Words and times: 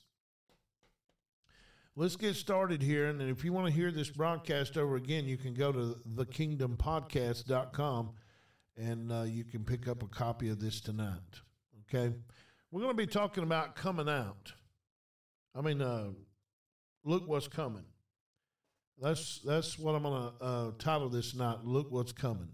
let's 1.95 2.15
get 2.15 2.35
started 2.35 2.81
here. 2.81 3.07
And 3.07 3.21
if 3.21 3.45
you 3.45 3.53
want 3.53 3.67
to 3.67 3.73
hear 3.73 3.91
this 3.91 4.09
broadcast 4.09 4.77
over 4.77 4.95
again, 4.95 5.25
you 5.25 5.37
can 5.37 5.53
go 5.53 5.71
to 5.71 5.95
thekingdompodcast.com 6.15 8.11
and 8.77 9.11
uh, 9.11 9.23
you 9.23 9.45
can 9.45 9.63
pick 9.63 9.87
up 9.87 10.03
a 10.03 10.07
copy 10.07 10.49
of 10.49 10.59
this 10.59 10.81
tonight. 10.81 11.41
Okay? 11.87 12.13
We're 12.71 12.81
going 12.81 12.93
to 12.93 12.97
be 12.97 13.07
talking 13.07 13.43
about 13.43 13.75
coming 13.75 14.09
out. 14.09 14.51
I 15.55 15.61
mean, 15.61 15.81
uh, 15.81 16.09
look 17.05 17.27
what's 17.27 17.47
coming. 17.47 17.85
That's 19.01 19.39
that's 19.39 19.77
what 19.77 19.95
I'm 19.95 20.03
going 20.03 20.31
to 20.39 20.45
uh, 20.45 20.71
title 20.79 21.09
this 21.09 21.35
night. 21.35 21.59
Look 21.63 21.91
what's 21.91 22.11
coming. 22.11 22.49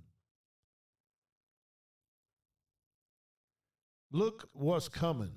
Look 4.11 4.50
what's 4.53 4.89
coming. 4.89 5.31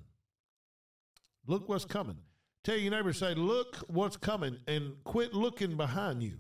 Look 1.47 1.69
what's 1.69 1.85
coming. 1.85 2.17
Tell 2.65 2.77
your 2.77 2.91
neighbor, 2.91 3.13
say, 3.13 3.35
look 3.35 3.77
what's 3.89 4.17
coming, 4.17 4.59
and 4.67 4.95
quit 5.05 5.35
looking 5.35 5.77
behind 5.77 6.23
you. 6.23 6.39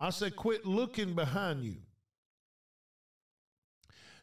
I 0.00 0.10
say, 0.10 0.30
quit 0.30 0.66
looking 0.66 1.14
behind 1.14 1.64
you. 1.64 1.76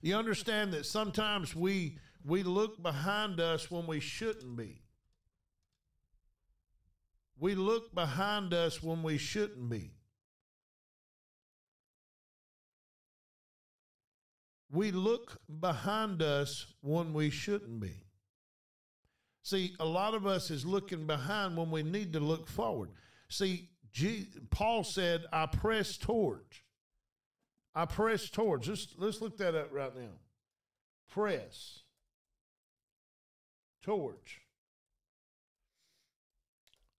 You 0.01 0.15
understand 0.17 0.73
that 0.73 0.85
sometimes 0.85 1.55
we 1.55 1.97
we 2.25 2.43
look 2.43 2.83
behind 2.83 3.39
us 3.39 3.71
when 3.71 3.87
we 3.87 3.99
shouldn't 3.99 4.55
be. 4.57 4.80
We 7.41 7.55
look 7.55 7.95
behind 7.95 8.53
us 8.53 8.83
when 8.83 9.01
we 9.01 9.17
shouldn't 9.17 9.67
be. 9.67 9.89
We 14.71 14.91
look 14.91 15.41
behind 15.59 16.21
us 16.21 16.67
when 16.81 17.13
we 17.13 17.31
shouldn't 17.31 17.79
be. 17.79 18.03
See, 19.41 19.73
a 19.79 19.85
lot 19.85 20.13
of 20.13 20.27
us 20.27 20.51
is 20.51 20.67
looking 20.67 21.07
behind 21.07 21.57
when 21.57 21.71
we 21.71 21.81
need 21.81 22.13
to 22.13 22.19
look 22.19 22.47
forward. 22.47 22.89
See, 23.27 23.69
G- 23.91 24.27
Paul 24.51 24.83
said, 24.83 25.25
I 25.33 25.47
press 25.47 25.97
towards. 25.97 26.61
I 27.73 27.85
press 27.85 28.29
towards. 28.29 28.67
Let's, 28.67 28.87
let's 28.99 29.19
look 29.19 29.37
that 29.37 29.55
up 29.55 29.69
right 29.71 29.95
now. 29.95 30.13
Press 31.09 31.79
towards. 33.81 34.31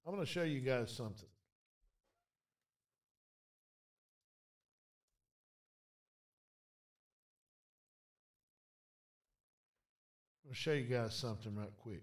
I'm 0.05 0.15
going 0.15 0.25
to 0.25 0.31
show 0.31 0.43
you 0.43 0.61
guys 0.61 0.91
something. 0.91 1.29
I'm 10.45 10.49
going 10.49 10.55
to 10.55 10.61
show 10.61 10.73
you 10.73 10.85
guys 10.85 11.15
something 11.15 11.55
right 11.55 11.71
quick. 11.81 12.03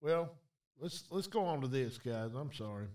Well, 0.00 0.32
let's 0.80 1.04
let's 1.10 1.26
go 1.26 1.44
on 1.44 1.60
to 1.60 1.68
this, 1.68 1.98
guys. 1.98 2.30
I'm 2.34 2.52
sorry. 2.54 2.86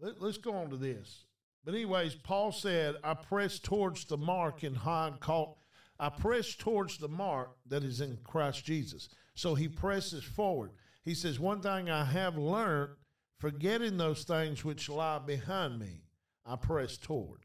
Let, 0.00 0.22
let's 0.22 0.38
go 0.38 0.54
on 0.54 0.70
to 0.70 0.76
this. 0.78 1.27
But 1.64 1.74
anyways, 1.74 2.14
Paul 2.14 2.52
said, 2.52 2.96
"I 3.04 3.14
press 3.14 3.58
towards 3.58 4.04
the 4.06 4.16
mark 4.16 4.64
in 4.64 4.74
high 4.74 5.12
call. 5.20 5.60
I 5.98 6.08
press 6.08 6.54
towards 6.54 6.98
the 6.98 7.08
mark 7.08 7.56
that 7.66 7.84
is 7.84 8.00
in 8.00 8.18
Christ 8.18 8.64
Jesus." 8.64 9.08
So 9.34 9.54
he 9.54 9.68
presses 9.68 10.24
forward. 10.24 10.72
He 11.04 11.14
says, 11.14 11.38
"One 11.38 11.60
thing 11.60 11.90
I 11.90 12.04
have 12.04 12.36
learned, 12.38 12.96
forgetting 13.38 13.96
those 13.96 14.24
things 14.24 14.64
which 14.64 14.88
lie 14.88 15.18
behind 15.18 15.78
me, 15.78 16.04
I 16.44 16.56
press 16.56 16.96
toward." 16.96 17.44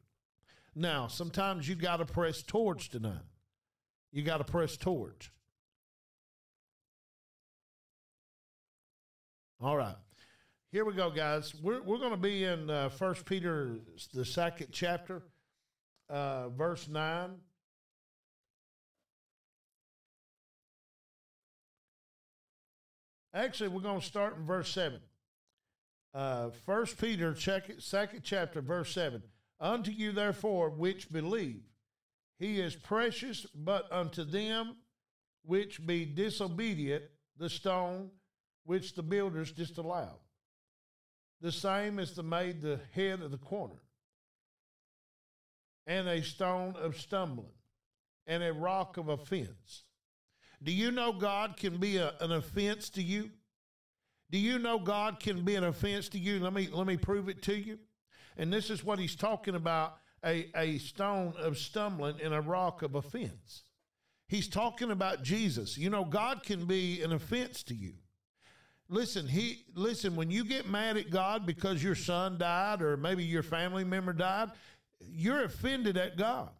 Now, 0.74 1.06
sometimes 1.06 1.68
you 1.68 1.74
got 1.76 1.98
to 1.98 2.06
press 2.06 2.42
towards 2.42 2.88
tonight. 2.88 3.26
You 4.10 4.22
got 4.22 4.38
to 4.38 4.44
press 4.44 4.76
towards. 4.76 5.30
All 9.60 9.76
right. 9.76 9.96
Here 10.74 10.84
we 10.84 10.92
go, 10.92 11.08
guys. 11.08 11.54
We're, 11.62 11.80
we're 11.82 11.98
going 11.98 12.10
to 12.10 12.16
be 12.16 12.42
in 12.42 12.68
uh, 12.68 12.88
First 12.88 13.26
Peter, 13.26 13.76
the 14.12 14.24
second 14.24 14.70
chapter, 14.72 15.22
uh, 16.10 16.48
verse 16.48 16.88
9. 16.88 17.30
Actually, 23.32 23.68
we're 23.68 23.82
going 23.82 24.00
to 24.00 24.04
start 24.04 24.36
in 24.36 24.44
verse 24.44 24.68
7. 24.70 24.98
Uh, 26.12 26.50
First 26.66 27.00
Peter, 27.00 27.36
second 27.36 28.22
chapter, 28.24 28.60
verse 28.60 28.92
7. 28.92 29.22
Unto 29.60 29.92
you, 29.92 30.10
therefore, 30.10 30.70
which 30.70 31.08
believe, 31.12 31.62
he 32.40 32.58
is 32.58 32.74
precious, 32.74 33.46
but 33.54 33.86
unto 33.92 34.24
them 34.24 34.74
which 35.44 35.86
be 35.86 36.04
disobedient, 36.04 37.04
the 37.38 37.48
stone 37.48 38.10
which 38.64 38.96
the 38.96 39.04
builders 39.04 39.52
disallowed. 39.52 40.18
The 41.44 41.52
same 41.52 41.98
as 41.98 42.14
the 42.14 42.22
made 42.22 42.62
the 42.62 42.80
head 42.94 43.20
of 43.20 43.30
the 43.30 43.36
corner, 43.36 43.82
and 45.86 46.08
a 46.08 46.22
stone 46.22 46.74
of 46.74 46.98
stumbling, 46.98 47.52
and 48.26 48.42
a 48.42 48.50
rock 48.50 48.96
of 48.96 49.10
offense. 49.10 49.84
Do 50.62 50.72
you 50.72 50.90
know 50.90 51.12
God 51.12 51.58
can 51.58 51.76
be 51.76 51.98
a, 51.98 52.14
an 52.22 52.32
offense 52.32 52.88
to 52.88 53.02
you? 53.02 53.28
Do 54.30 54.38
you 54.38 54.58
know 54.58 54.78
God 54.78 55.20
can 55.20 55.44
be 55.44 55.54
an 55.54 55.64
offense 55.64 56.08
to 56.08 56.18
you? 56.18 56.40
Let 56.40 56.54
me 56.54 56.70
let 56.72 56.86
me 56.86 56.96
prove 56.96 57.28
it 57.28 57.42
to 57.42 57.54
you. 57.54 57.78
And 58.38 58.50
this 58.50 58.70
is 58.70 58.82
what 58.82 58.98
he's 58.98 59.14
talking 59.14 59.54
about 59.54 59.98
a, 60.24 60.50
a 60.56 60.78
stone 60.78 61.34
of 61.36 61.58
stumbling 61.58 62.22
and 62.22 62.32
a 62.32 62.40
rock 62.40 62.80
of 62.80 62.94
offense. 62.94 63.64
He's 64.28 64.48
talking 64.48 64.90
about 64.90 65.22
Jesus. 65.22 65.76
You 65.76 65.90
know, 65.90 66.06
God 66.06 66.42
can 66.42 66.64
be 66.64 67.02
an 67.02 67.12
offense 67.12 67.62
to 67.64 67.74
you. 67.74 67.96
Listen, 68.88 69.26
he 69.26 69.64
listen, 69.74 70.14
when 70.14 70.30
you 70.30 70.44
get 70.44 70.68
mad 70.68 70.96
at 70.96 71.10
God 71.10 71.46
because 71.46 71.82
your 71.82 71.94
son 71.94 72.38
died 72.38 72.82
or 72.82 72.96
maybe 72.96 73.24
your 73.24 73.42
family 73.42 73.84
member 73.84 74.12
died, 74.12 74.50
you're 75.00 75.44
offended 75.44 75.96
at 75.96 76.16
God. 76.16 76.50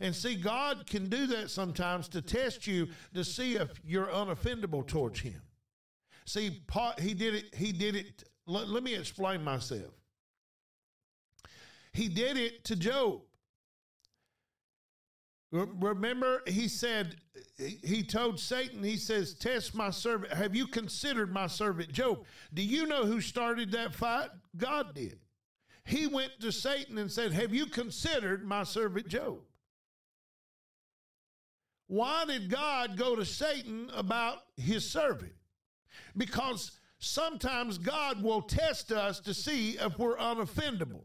And 0.00 0.16
see, 0.16 0.34
God 0.34 0.86
can 0.86 1.10
do 1.10 1.26
that 1.26 1.50
sometimes 1.50 2.08
to 2.08 2.22
test 2.22 2.66
you 2.66 2.88
to 3.12 3.22
see 3.22 3.56
if 3.56 3.68
you're 3.84 4.06
unoffendable 4.06 4.86
towards 4.86 5.20
him. 5.20 5.42
See, 6.24 6.62
he 6.98 7.12
did 7.12 7.34
it. 7.34 7.54
He 7.54 7.72
did 7.72 7.96
it. 7.96 8.24
Let, 8.46 8.68
let 8.68 8.82
me 8.82 8.94
explain 8.94 9.44
myself. 9.44 9.92
He 11.92 12.08
did 12.08 12.38
it 12.38 12.64
to 12.64 12.76
Job. 12.76 13.20
Remember, 15.52 16.42
he 16.46 16.68
said, 16.68 17.16
he 17.58 18.04
told 18.04 18.38
Satan, 18.38 18.84
he 18.84 18.96
says, 18.96 19.34
Test 19.34 19.74
my 19.74 19.90
servant. 19.90 20.32
Have 20.32 20.54
you 20.54 20.66
considered 20.66 21.32
my 21.32 21.48
servant 21.48 21.92
Job? 21.92 22.24
Do 22.54 22.62
you 22.62 22.86
know 22.86 23.04
who 23.04 23.20
started 23.20 23.72
that 23.72 23.92
fight? 23.92 24.30
God 24.56 24.94
did. 24.94 25.18
He 25.84 26.06
went 26.06 26.38
to 26.40 26.52
Satan 26.52 26.98
and 26.98 27.10
said, 27.10 27.32
Have 27.32 27.52
you 27.52 27.66
considered 27.66 28.46
my 28.46 28.62
servant 28.62 29.08
Job? 29.08 29.40
Why 31.88 32.24
did 32.24 32.48
God 32.48 32.96
go 32.96 33.16
to 33.16 33.24
Satan 33.24 33.90
about 33.92 34.42
his 34.56 34.88
servant? 34.88 35.32
Because 36.16 36.78
sometimes 37.00 37.78
God 37.78 38.22
will 38.22 38.42
test 38.42 38.92
us 38.92 39.18
to 39.20 39.34
see 39.34 39.72
if 39.72 39.98
we're 39.98 40.16
unoffendable. 40.16 41.02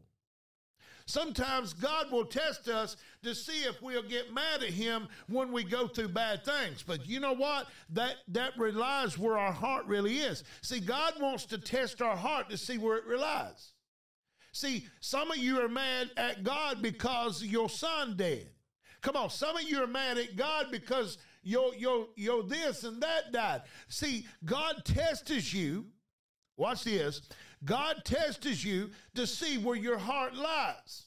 Sometimes 1.07 1.73
God 1.73 2.11
will 2.11 2.25
test 2.25 2.67
us 2.67 2.97
to 3.21 3.35
see 3.35 3.63
if 3.63 3.79
we'll 3.81 4.01
get 4.01 4.33
mad 4.33 4.63
at 4.63 4.71
him 4.71 5.07
when 5.27 5.51
we 5.51 5.63
go 5.63 5.87
through 5.87 6.07
bad 6.07 6.43
things. 6.43 6.83
But 6.85 7.07
you 7.07 7.19
know 7.19 7.33
what? 7.33 7.67
That 7.91 8.15
that 8.29 8.57
relies 8.57 9.17
where 9.17 9.37
our 9.37 9.51
heart 9.51 9.85
really 9.85 10.17
is. 10.17 10.43
See, 10.61 10.79
God 10.79 11.13
wants 11.21 11.45
to 11.47 11.59
test 11.59 12.01
our 12.01 12.15
heart 12.15 12.49
to 12.49 12.57
see 12.57 12.79
where 12.79 12.97
it 12.97 13.05
relies. 13.05 13.73
See, 14.51 14.87
some 14.99 15.29
of 15.29 15.37
you 15.37 15.59
are 15.61 15.69
mad 15.69 16.09
at 16.17 16.43
God 16.43 16.81
because 16.81 17.43
your 17.43 17.69
son 17.69 18.15
dead. 18.17 18.49
Come 19.01 19.15
on, 19.15 19.29
some 19.29 19.55
of 19.55 19.63
you 19.63 19.83
are 19.83 19.87
mad 19.87 20.17
at 20.17 20.35
God 20.35 20.67
because 20.71 21.19
your 21.43 21.75
your 21.75 22.07
your 22.15 22.41
this 22.41 22.83
and 22.83 22.99
that 23.03 23.31
died. 23.31 23.61
See, 23.89 24.25
God 24.43 24.81
tests 24.83 25.53
you. 25.53 25.85
Watch 26.57 26.85
this 26.85 27.21
God 27.65 28.03
tests 28.05 28.63
you 28.63 28.91
to 29.15 29.27
see 29.27 29.57
where 29.57 29.75
your 29.75 29.97
heart 29.97 30.35
lies. 30.35 31.05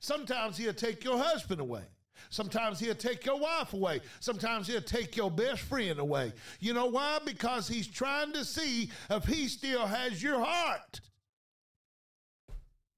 Sometimes 0.00 0.56
he'll 0.56 0.72
take 0.72 1.04
your 1.04 1.18
husband 1.18 1.60
away. 1.60 1.82
Sometimes 2.30 2.80
he'll 2.80 2.94
take 2.94 3.26
your 3.26 3.38
wife 3.38 3.72
away. 3.74 4.00
Sometimes 4.20 4.66
he'll 4.66 4.80
take 4.80 5.16
your 5.16 5.30
best 5.30 5.60
friend 5.62 5.98
away. 5.98 6.32
You 6.60 6.72
know 6.72 6.86
why? 6.86 7.18
Because 7.24 7.68
he's 7.68 7.86
trying 7.86 8.32
to 8.32 8.44
see 8.44 8.90
if 9.10 9.24
he 9.24 9.48
still 9.48 9.86
has 9.86 10.22
your 10.22 10.42
heart. 10.42 11.00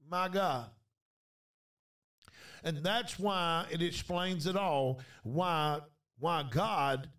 My 0.08 0.28
God. 0.28 0.66
And 2.62 2.78
that's 2.78 3.18
why 3.18 3.66
it 3.70 3.82
explains 3.82 4.46
it 4.46 4.56
all 4.56 5.00
why 5.22 5.80
why 6.18 6.44
God 6.50 7.10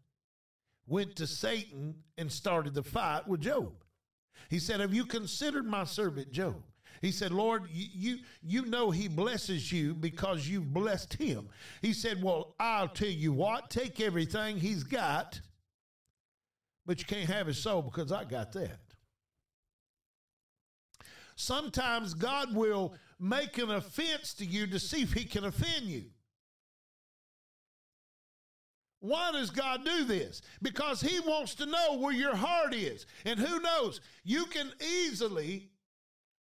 went 0.88 1.16
to 1.18 1.28
Satan 1.28 1.96
and 2.18 2.32
started 2.32 2.74
the 2.74 2.84
fight 2.84 3.28
with 3.28 3.42
Job. 3.42 3.74
He 4.50 4.60
said, 4.60 4.80
Have 4.80 4.94
you 4.94 5.06
considered 5.06 5.66
my 5.66 5.84
servant 5.84 6.32
Job? 6.32 6.62
He 7.02 7.12
said, 7.12 7.32
Lord, 7.32 7.68
you, 7.72 8.20
you 8.42 8.66
know 8.66 8.90
he 8.90 9.08
blesses 9.08 9.72
you 9.72 9.94
because 9.94 10.48
you've 10.48 10.74
blessed 10.74 11.14
him. 11.14 11.50
He 11.82 11.94
said, 11.94 12.24
Well, 12.24 12.56
I'll 12.60 12.88
tell 12.88 13.08
you 13.08 13.34
what, 13.34 13.70
take 13.70 14.02
everything 14.02 14.58
he's 14.58 14.84
got, 14.84 15.40
but 16.86 17.00
you 17.00 17.06
can't 17.06 17.30
have 17.30 17.48
his 17.48 17.58
soul 17.58 17.82
because 17.82 18.12
I 18.12 18.24
got 18.24 18.54
that. 18.54 18.80
Sometimes 21.36 22.14
God 22.14 22.56
will 22.56 22.96
make 23.20 23.58
an 23.58 23.72
offense 23.72 24.34
to 24.36 24.46
you 24.46 24.68
to 24.68 24.80
see 24.80 25.02
if 25.02 25.14
he 25.14 25.26
can 25.26 25.44
offend 25.46 25.86
you. 25.86 26.06
Why 29.06 29.32
does 29.32 29.50
God 29.50 29.86
do 29.86 30.04
this? 30.04 30.42
Because 30.62 31.02
He 31.02 31.20
wants 31.20 31.56
to 31.56 31.66
know 31.66 31.98
where 31.98 32.14
your 32.14 32.36
heart 32.36 32.74
is. 32.74 33.06
And 33.26 33.40
who 33.40 33.60
knows? 33.60 34.02
You 34.24 34.46
can 34.46 34.72
easily 34.82 35.70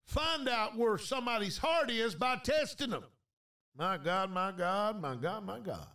find 0.06 0.49
out 0.49 0.76
where 0.76 0.99
somebody's 0.99 1.58
heart 1.58 1.90
is 1.90 2.14
by 2.14 2.37
testing 2.37 2.90
them. 2.90 3.05
My 3.76 3.99
God, 3.99 4.31
my 4.31 4.52
God, 4.52 5.00
my 5.00 5.16
God, 5.16 5.44
my 5.44 5.58
God. 5.61 5.87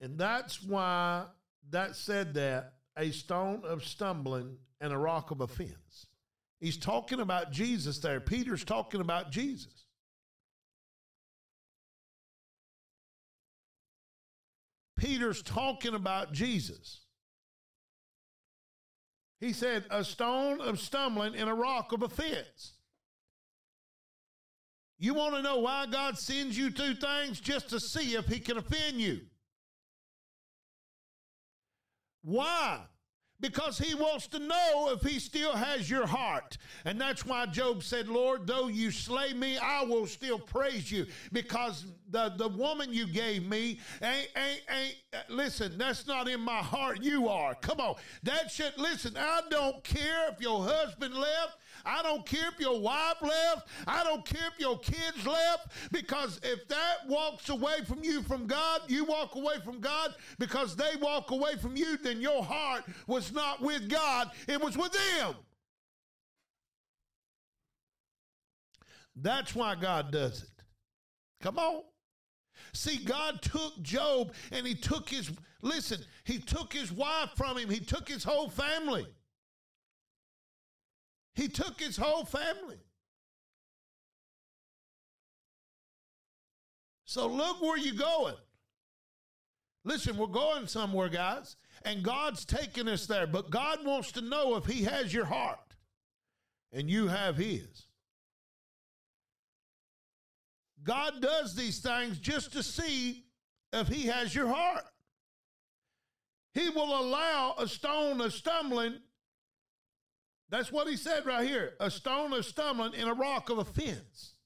And 0.00 0.18
that's 0.18 0.62
why 0.62 1.24
that 1.70 1.96
said 1.96 2.34
that 2.34 2.74
a 2.96 3.10
stone 3.10 3.62
of 3.64 3.84
stumbling 3.84 4.56
and 4.80 4.92
a 4.92 4.98
rock 4.98 5.30
of 5.30 5.40
offense. 5.40 6.06
He's 6.60 6.76
talking 6.76 7.20
about 7.20 7.50
Jesus 7.50 7.98
there. 7.98 8.20
Peter's 8.20 8.64
talking 8.64 9.00
about 9.00 9.30
Jesus. 9.30 9.75
Peter's 14.96 15.42
talking 15.42 15.94
about 15.94 16.32
Jesus. 16.32 17.02
He 19.38 19.52
said, 19.52 19.84
a 19.90 20.02
stone 20.02 20.60
of 20.60 20.80
stumbling 20.80 21.36
and 21.36 21.50
a 21.50 21.54
rock 21.54 21.92
of 21.92 22.02
offense. 22.02 22.72
You 24.98 25.12
want 25.12 25.34
to 25.34 25.42
know 25.42 25.58
why 25.58 25.86
God 25.86 26.18
sends 26.18 26.56
you 26.56 26.70
through 26.70 26.94
things? 26.94 27.38
Just 27.38 27.68
to 27.70 27.78
see 27.78 28.14
if 28.14 28.26
He 28.26 28.40
can 28.40 28.56
offend 28.56 28.98
you. 29.00 29.20
Why? 32.22 32.80
Because 33.40 33.78
he 33.78 33.94
wants 33.94 34.26
to 34.28 34.38
know 34.38 34.90
if 34.92 35.02
he 35.02 35.18
still 35.18 35.52
has 35.52 35.90
your 35.90 36.06
heart. 36.06 36.56
And 36.84 37.00
that's 37.00 37.26
why 37.26 37.46
Job 37.46 37.82
said, 37.82 38.08
Lord, 38.08 38.46
though 38.46 38.68
you 38.68 38.90
slay 38.90 39.32
me, 39.32 39.58
I 39.58 39.84
will 39.84 40.06
still 40.06 40.38
praise 40.38 40.90
you 40.90 41.06
because 41.32 41.86
the, 42.10 42.32
the 42.36 42.48
woman 42.48 42.92
you 42.92 43.06
gave 43.06 43.46
me 43.46 43.78
ain't, 44.02 44.28
ain't, 44.36 44.62
ain't, 44.70 44.96
uh, 45.12 45.18
listen, 45.28 45.76
that's 45.76 46.06
not 46.06 46.28
in 46.28 46.40
my 46.40 46.58
heart. 46.58 47.02
You 47.02 47.28
are. 47.28 47.54
Come 47.54 47.80
on. 47.80 47.96
That 48.22 48.50
should, 48.50 48.76
listen, 48.78 49.16
I 49.18 49.42
don't 49.50 49.82
care 49.84 50.28
if 50.30 50.40
your 50.40 50.64
husband 50.64 51.14
left. 51.14 51.58
I 51.86 52.02
don't 52.02 52.26
care 52.26 52.48
if 52.48 52.60
your 52.60 52.80
wife 52.80 53.22
left. 53.22 53.68
I 53.86 54.02
don't 54.04 54.24
care 54.24 54.48
if 54.52 54.58
your 54.58 54.78
kids 54.78 55.24
left. 55.24 55.68
Because 55.92 56.40
if 56.42 56.66
that 56.68 56.96
walks 57.06 57.48
away 57.48 57.76
from 57.86 58.02
you 58.02 58.22
from 58.22 58.46
God, 58.46 58.82
you 58.88 59.04
walk 59.04 59.36
away 59.36 59.56
from 59.64 59.80
God 59.80 60.14
because 60.38 60.76
they 60.76 60.96
walk 61.00 61.30
away 61.30 61.56
from 61.56 61.76
you, 61.76 61.96
then 61.98 62.20
your 62.20 62.42
heart 62.42 62.84
was 63.06 63.32
not 63.32 63.62
with 63.62 63.88
God, 63.88 64.30
it 64.48 64.60
was 64.60 64.76
with 64.76 64.92
them. 64.92 65.34
That's 69.16 69.54
why 69.54 69.74
God 69.76 70.12
does 70.12 70.42
it. 70.42 70.62
Come 71.40 71.58
on. 71.58 71.82
See, 72.72 72.98
God 72.98 73.40
took 73.40 73.80
Job 73.82 74.32
and 74.52 74.66
he 74.66 74.74
took 74.74 75.08
his, 75.08 75.30
listen, 75.62 76.00
he 76.24 76.38
took 76.38 76.72
his 76.72 76.92
wife 76.92 77.30
from 77.34 77.56
him, 77.56 77.70
he 77.70 77.80
took 77.80 78.08
his 78.08 78.24
whole 78.24 78.50
family. 78.50 79.06
He 81.36 81.48
took 81.48 81.78
his 81.78 81.96
whole 81.96 82.24
family. 82.24 82.80
So 87.04 87.28
look 87.28 87.62
where 87.62 87.78
you're 87.78 87.94
going. 87.94 88.34
Listen, 89.84 90.16
we're 90.16 90.26
going 90.26 90.66
somewhere, 90.66 91.08
guys, 91.08 91.56
and 91.84 92.02
God's 92.02 92.44
taking 92.44 92.88
us 92.88 93.06
there, 93.06 93.26
but 93.26 93.50
God 93.50 93.86
wants 93.86 94.10
to 94.12 94.20
know 94.20 94.56
if 94.56 94.66
He 94.66 94.82
has 94.82 95.14
your 95.14 95.26
heart 95.26 95.76
and 96.72 96.90
you 96.90 97.06
have 97.06 97.36
His. 97.36 97.86
God 100.82 101.20
does 101.22 101.54
these 101.54 101.78
things 101.78 102.18
just 102.18 102.52
to 102.54 102.62
see 102.62 103.26
if 103.72 103.86
He 103.86 104.06
has 104.06 104.34
your 104.34 104.48
heart. 104.48 104.84
He 106.54 106.70
will 106.70 106.98
allow 107.00 107.54
a 107.58 107.68
stone 107.68 108.20
of 108.20 108.32
stumbling 108.32 108.96
that's 110.48 110.70
what 110.70 110.88
he 110.88 110.96
said 110.96 111.26
right 111.26 111.46
here 111.46 111.74
a 111.80 111.90
stone 111.90 112.32
of 112.32 112.44
stumbling 112.44 112.94
and 112.94 113.08
a 113.08 113.14
rock 113.14 113.50
of 113.50 113.58
offense. 113.58 114.36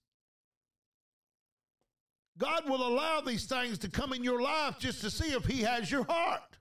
God 2.41 2.69
will 2.69 2.87
allow 2.87 3.21
these 3.21 3.45
things 3.45 3.79
to 3.81 3.91
come 3.91 4.15
in 4.15 4.25
your 4.25 4.41
life 4.41 4.79
just 4.79 5.03
to 5.03 5.11
see 5.11 5.33
if 5.33 5.45
He 5.45 5.61
has 5.61 5.91
your 5.91 6.05
heart. 6.05 6.57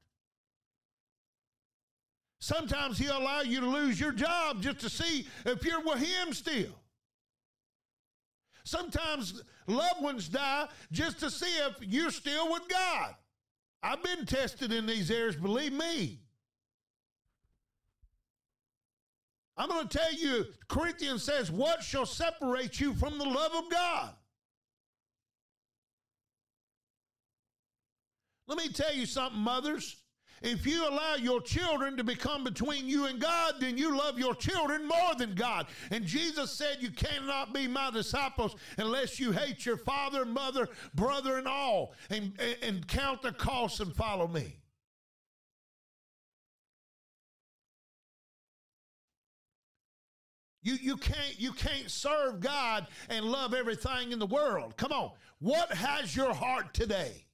Sometimes 2.41 2.97
He'll 2.97 3.17
allow 3.17 3.41
you 3.41 3.61
to 3.61 3.65
lose 3.65 3.97
your 3.97 4.11
job 4.11 4.61
just 4.61 4.79
to 4.81 4.89
see 4.89 5.25
if 5.45 5.63
you're 5.63 5.83
with 5.83 5.99
Him 5.99 6.33
still. 6.33 6.75
Sometimes 8.65 9.41
loved 9.67 10.01
ones 10.01 10.27
die 10.27 10.67
just 10.91 11.21
to 11.21 11.31
see 11.31 11.57
if 11.59 11.75
you're 11.79 12.11
still 12.11 12.51
with 12.51 12.67
God. 12.67 13.15
I've 13.81 14.03
been 14.03 14.25
tested 14.25 14.73
in 14.73 14.85
these 14.85 15.09
areas, 15.09 15.37
believe 15.37 15.71
me. 15.71 16.19
I'm 19.59 19.67
going 19.67 19.89
to 19.89 19.97
tell 19.97 20.13
you, 20.13 20.45
Corinthians 20.69 21.21
says, 21.21 21.51
What 21.51 21.83
shall 21.83 22.05
separate 22.05 22.79
you 22.79 22.93
from 22.93 23.17
the 23.17 23.25
love 23.25 23.53
of 23.53 23.69
God? 23.69 24.13
Let 28.47 28.57
me 28.57 28.69
tell 28.69 28.93
you 28.93 29.05
something, 29.05 29.39
mothers. 29.39 29.97
If 30.41 30.65
you 30.65 30.87
allow 30.87 31.15
your 31.15 31.41
children 31.41 31.97
to 31.97 32.03
become 32.05 32.45
between 32.45 32.87
you 32.87 33.07
and 33.07 33.19
God, 33.19 33.55
then 33.59 33.77
you 33.77 33.97
love 33.97 34.17
your 34.17 34.33
children 34.33 34.87
more 34.87 35.13
than 35.17 35.35
God. 35.35 35.67
And 35.91 36.05
Jesus 36.05 36.53
said, 36.53 36.77
You 36.79 36.91
cannot 36.91 37.53
be 37.53 37.67
my 37.67 37.91
disciples 37.91 38.55
unless 38.77 39.19
you 39.19 39.33
hate 39.33 39.65
your 39.65 39.75
father, 39.75 40.23
mother, 40.23 40.69
brother, 40.95 41.37
and 41.37 41.47
all, 41.47 41.93
and, 42.09 42.31
and, 42.63 42.87
count 42.87 43.21
the 43.21 43.33
cost 43.33 43.81
and 43.81 43.93
follow 43.93 44.27
me. 44.27 44.55
You, 50.61 50.73
you, 50.73 50.97
can't, 50.97 51.39
you 51.39 51.53
can't 51.53 51.89
serve 51.89 52.41
God 52.41 52.87
and 53.09 53.25
love 53.25 53.53
everything 53.53 54.11
in 54.11 54.19
the 54.19 54.25
world. 54.25 54.75
Come 54.75 54.91
on. 54.91 55.11
What 55.39 55.71
has 55.71 56.15
your 56.15 56.33
heart 56.33 56.73
today? 56.73 57.25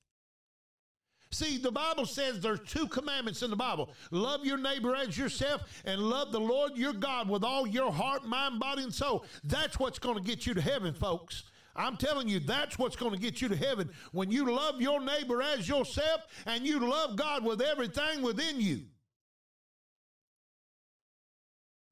See, 1.31 1.57
the 1.57 1.71
Bible 1.71 2.05
says 2.05 2.39
there's 2.39 2.61
two 2.61 2.87
commandments 2.87 3.41
in 3.41 3.49
the 3.49 3.57
Bible 3.57 3.89
love 4.11 4.45
your 4.45 4.57
neighbor 4.57 4.95
as 4.95 5.17
yourself 5.17 5.63
and 5.83 5.99
love 5.99 6.31
the 6.31 6.39
Lord 6.39 6.77
your 6.77 6.93
God 6.93 7.27
with 7.27 7.43
all 7.43 7.67
your 7.67 7.91
heart, 7.91 8.25
mind, 8.25 8.59
body, 8.59 8.83
and 8.83 8.93
soul. 8.93 9.25
That's 9.43 9.77
what's 9.77 9.99
going 9.99 10.15
to 10.15 10.23
get 10.23 10.45
you 10.45 10.53
to 10.53 10.61
heaven, 10.61 10.93
folks. 10.93 11.43
I'm 11.75 11.97
telling 11.97 12.29
you, 12.29 12.39
that's 12.39 12.79
what's 12.79 12.95
going 12.95 13.11
to 13.11 13.19
get 13.19 13.41
you 13.41 13.49
to 13.49 13.55
heaven 13.55 13.89
when 14.13 14.31
you 14.31 14.49
love 14.49 14.81
your 14.81 15.01
neighbor 15.01 15.41
as 15.41 15.67
yourself 15.67 16.21
and 16.45 16.65
you 16.65 16.79
love 16.79 17.17
God 17.17 17.43
with 17.43 17.61
everything 17.61 18.21
within 18.21 18.61
you. 18.61 18.83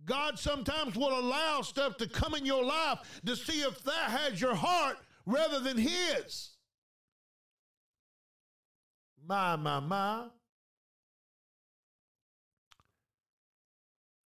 God 0.06 0.38
sometimes 0.38 0.96
will 0.96 1.18
allow 1.18 1.62
stuff 1.62 1.98
to 1.98 2.08
come 2.08 2.36
in 2.36 2.46
your 2.46 2.64
life 2.64 3.00
to 3.26 3.36
see 3.36 3.62
if 3.62 3.82
that 3.84 4.10
has 4.10 4.42
your 4.42 4.56
heart 4.56 4.98
rather 5.26 5.60
than 5.60 5.78
His. 5.78 6.52
My, 9.26 9.56
my, 9.56 9.80
my. 9.80 10.26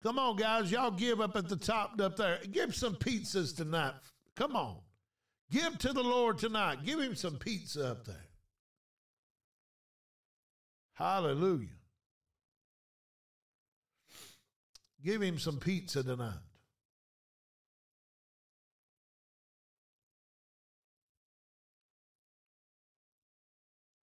Come 0.04 0.18
on, 0.18 0.36
guys. 0.36 0.72
Y'all 0.72 0.92
give 0.92 1.22
up 1.22 1.36
at 1.36 1.48
the 1.48 1.56
top 1.56 2.00
up 2.02 2.18
there. 2.18 2.40
Give 2.52 2.76
some 2.76 2.96
pizzas 2.96 3.56
tonight. 3.56 3.94
Come 4.36 4.56
on. 4.56 4.78
Give 5.52 5.78
to 5.80 5.94
the 5.94 6.02
Lord 6.04 6.38
tonight. 6.38 6.84
Give 6.84 7.00
him 7.00 7.16
some 7.16 7.36
pizza 7.36 7.92
up 7.92 8.06
there. 8.06 8.28
Hallelujah. 10.94 11.68
Give 15.04 15.22
him 15.22 15.40
some 15.40 15.58
pizza 15.58 16.04
tonight. 16.04 16.34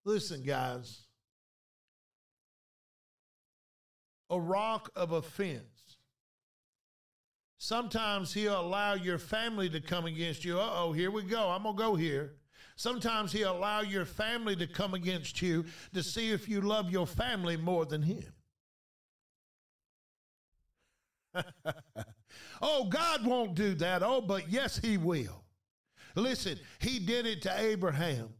Listen, 0.05 0.43
guys. 0.43 1.03
A 4.31 4.41
rock 4.41 4.91
of 4.97 5.13
offense. 5.13 5.97
Sometimes 7.59 8.33
he'll 8.33 8.61
allow 8.61 8.95
your 8.95 9.19
family 9.19 9.69
to 9.69 9.81
come 9.81 10.07
against 10.07 10.45
you. 10.45 10.59
Uh 10.59 10.71
oh, 10.73 10.93
here 10.93 11.11
we 11.11 11.23
go. 11.23 11.49
I'm 11.51 11.63
going 11.63 11.77
to 11.77 11.83
go 11.83 11.95
here. 11.95 12.35
Sometimes 12.77 13.33
he'll 13.33 13.53
allow 13.53 13.81
your 13.81 14.05
family 14.05 14.55
to 14.57 14.67
come 14.67 14.95
against 14.95 15.43
you 15.43 15.65
to 15.93 16.03
see 16.03 16.31
if 16.31 16.49
you 16.49 16.61
love 16.61 16.91
your 16.91 17.07
family 17.07 17.57
more 17.57 17.85
than 17.85 18.03
him. 18.03 18.33
oh, 22.63 22.85
God 22.85 23.27
won't 23.27 23.55
do 23.55 23.75
that. 23.75 24.03
Oh, 24.03 24.21
but 24.21 24.49
yes, 24.49 24.79
He 24.79 24.97
will. 24.97 25.45
Listen, 26.15 26.59
He 26.79 26.99
did 26.99 27.27
it 27.27 27.43
to 27.43 27.61
Abraham. 27.61 28.31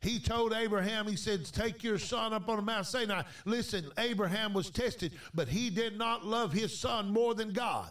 He 0.00 0.20
told 0.20 0.52
Abraham, 0.52 1.08
he 1.08 1.16
said, 1.16 1.44
Take 1.46 1.82
your 1.82 1.98
son 1.98 2.32
up 2.32 2.48
on 2.48 2.56
the 2.56 2.62
Mount 2.62 2.86
Sinai. 2.86 3.22
Listen, 3.44 3.90
Abraham 3.98 4.52
was 4.52 4.70
tested, 4.70 5.12
but 5.34 5.48
he 5.48 5.70
did 5.70 5.98
not 5.98 6.24
love 6.24 6.52
his 6.52 6.78
son 6.78 7.10
more 7.10 7.34
than 7.34 7.52
God. 7.52 7.90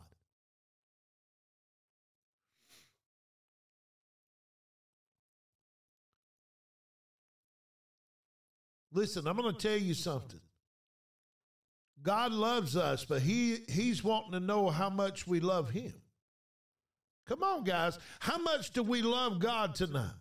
Listen, 8.93 9.27
I'm 9.27 9.35
going 9.35 9.53
to 9.53 9.59
tell 9.59 9.77
you 9.77 9.93
something. 9.93 10.39
God 12.03 12.31
loves 12.31 12.75
us, 12.75 13.05
but 13.05 13.21
he, 13.21 13.59
He's 13.67 14.03
wanting 14.03 14.31
to 14.31 14.39
know 14.39 14.69
how 14.69 14.89
much 14.89 15.27
we 15.27 15.39
love 15.39 15.71
Him. 15.71 15.93
Come 17.27 17.43
on, 17.43 17.63
guys. 17.63 17.99
How 18.19 18.37
much 18.37 18.71
do 18.71 18.83
we 18.83 19.01
love 19.01 19.39
God 19.39 19.75
tonight? 19.75 20.11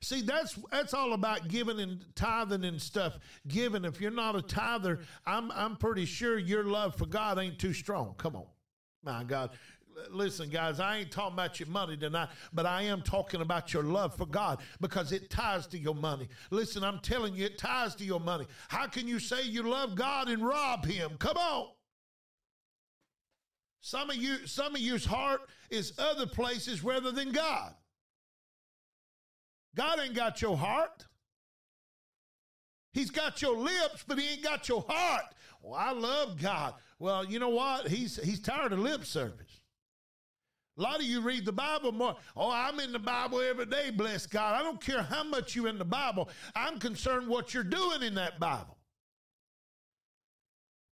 See, 0.00 0.20
that's 0.20 0.56
that's 0.70 0.94
all 0.94 1.12
about 1.12 1.48
giving 1.48 1.80
and 1.80 2.04
tithing 2.14 2.64
and 2.64 2.80
stuff. 2.80 3.18
Giving. 3.48 3.84
If 3.84 4.00
you're 4.00 4.10
not 4.12 4.36
a 4.36 4.42
tither, 4.42 5.00
I'm 5.26 5.50
I'm 5.50 5.76
pretty 5.76 6.04
sure 6.04 6.38
your 6.38 6.64
love 6.64 6.94
for 6.94 7.06
God 7.06 7.38
ain't 7.38 7.58
too 7.58 7.72
strong. 7.72 8.14
Come 8.16 8.36
on, 8.36 8.46
my 9.02 9.24
God 9.24 9.50
listen, 10.10 10.48
guys, 10.48 10.80
I 10.80 10.98
ain't 10.98 11.10
talking 11.10 11.34
about 11.34 11.60
your 11.60 11.68
money 11.68 11.96
tonight, 11.96 12.28
but 12.52 12.66
I 12.66 12.82
am 12.82 13.02
talking 13.02 13.40
about 13.40 13.72
your 13.72 13.82
love 13.82 14.14
for 14.14 14.26
God 14.26 14.60
because 14.80 15.12
it 15.12 15.30
ties 15.30 15.66
to 15.68 15.78
your 15.78 15.94
money. 15.94 16.28
Listen, 16.50 16.84
I'm 16.84 16.98
telling 17.00 17.34
you, 17.34 17.46
it 17.46 17.58
ties 17.58 17.94
to 17.96 18.04
your 18.04 18.20
money. 18.20 18.46
How 18.68 18.86
can 18.86 19.08
you 19.08 19.18
say 19.18 19.42
you 19.42 19.62
love 19.62 19.94
God 19.94 20.28
and 20.28 20.46
rob 20.46 20.84
Him? 20.84 21.12
Come 21.18 21.36
on. 21.36 21.68
Some 23.80 24.10
of 24.10 24.16
you, 24.16 24.46
some 24.46 24.74
of 24.74 24.80
you's 24.80 25.04
heart 25.04 25.42
is 25.70 25.92
other 25.98 26.26
places 26.26 26.82
rather 26.82 27.12
than 27.12 27.32
God. 27.32 27.74
God 29.76 30.00
ain't 30.00 30.14
got 30.14 30.42
your 30.42 30.56
heart. 30.56 31.06
He's 32.92 33.10
got 33.10 33.40
your 33.40 33.56
lips, 33.56 34.04
but 34.06 34.18
he 34.18 34.28
ain't 34.30 34.42
got 34.42 34.68
your 34.68 34.84
heart. 34.88 35.26
Well, 35.62 35.74
I 35.74 35.92
love 35.92 36.40
God. 36.40 36.74
Well, 36.98 37.24
you 37.24 37.38
know 37.38 37.50
what? 37.50 37.88
He's 37.88 38.16
he's 38.22 38.40
tired 38.40 38.72
of 38.72 38.80
lip 38.80 39.04
service. 39.04 39.60
A 40.78 40.82
lot 40.82 41.00
of 41.00 41.06
you 41.06 41.20
read 41.20 41.44
the 41.44 41.52
Bible 41.52 41.90
more. 41.90 42.14
Oh, 42.36 42.50
I'm 42.52 42.78
in 42.78 42.92
the 42.92 43.00
Bible 43.00 43.40
every 43.40 43.66
day, 43.66 43.90
bless 43.90 44.26
God. 44.26 44.54
I 44.54 44.62
don't 44.62 44.80
care 44.80 45.02
how 45.02 45.24
much 45.24 45.56
you're 45.56 45.66
in 45.66 45.78
the 45.78 45.84
Bible. 45.84 46.28
I'm 46.54 46.78
concerned 46.78 47.26
what 47.26 47.52
you're 47.52 47.64
doing 47.64 48.02
in 48.02 48.14
that 48.14 48.38
Bible. 48.38 48.76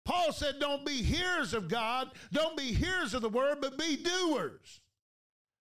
Paul 0.04 0.32
said, 0.32 0.56
Don't 0.58 0.84
be 0.84 1.02
hearers 1.02 1.54
of 1.54 1.68
God, 1.68 2.10
don't 2.32 2.56
be 2.56 2.72
hearers 2.72 3.14
of 3.14 3.22
the 3.22 3.28
word, 3.28 3.58
but 3.60 3.78
be 3.78 3.96
doers. 3.96 4.80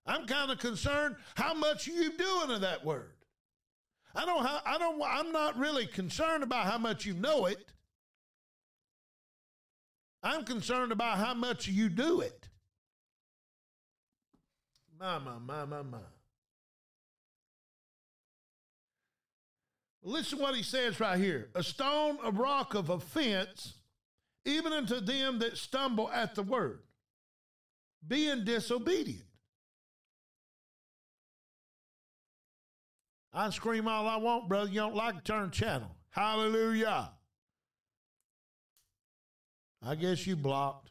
I'm 0.08 0.26
kind 0.26 0.52
of 0.52 0.58
concerned 0.58 1.16
how 1.36 1.54
much 1.54 1.88
you 1.88 2.12
doing 2.18 2.52
of 2.52 2.62
that 2.62 2.84
word. 2.84 3.14
I 4.16 4.26
don't, 4.26 4.46
I 4.46 4.78
don't, 4.78 5.02
I'm 5.04 5.32
not 5.32 5.58
really 5.58 5.86
concerned 5.86 6.44
about 6.44 6.66
how 6.66 6.78
much 6.78 7.06
you 7.06 7.14
know 7.14 7.46
it. 7.46 7.74
I'm 10.24 10.46
concerned 10.46 10.92
about 10.92 11.18
how 11.18 11.34
much 11.34 11.68
you 11.68 11.90
do 11.90 12.22
it. 12.22 12.50
My, 15.00 15.20
my, 15.20 15.38
my, 15.40 15.66
my, 15.66 15.82
my. 15.82 15.98
Listen 20.02 20.40
what 20.40 20.56
he 20.56 20.64
says 20.64 21.00
right 21.00 21.20
here. 21.20 21.50
A 21.56 21.64
stone, 21.64 22.18
a 22.24 22.32
rock 22.32 22.76
of 22.76 22.90
offense, 22.90 23.74
even 24.46 24.72
unto 24.72 25.00
them 25.00 25.40
that 25.40 25.58
stumble 25.58 26.10
at 26.12 26.36
the 26.36 26.44
word, 26.44 26.82
being 28.08 28.46
disobedient. 28.46 29.26
I 33.34 33.50
scream 33.50 33.88
all 33.88 34.08
I 34.08 34.18
want, 34.18 34.48
brother. 34.48 34.70
You 34.70 34.80
don't 34.80 34.96
like 34.96 35.16
to 35.16 35.22
turn 35.22 35.52
channel. 35.52 35.92
Hallelujah. 36.12 37.12
I 39.86 39.96
guess 39.96 40.26
you 40.26 40.36
blocked. 40.38 40.90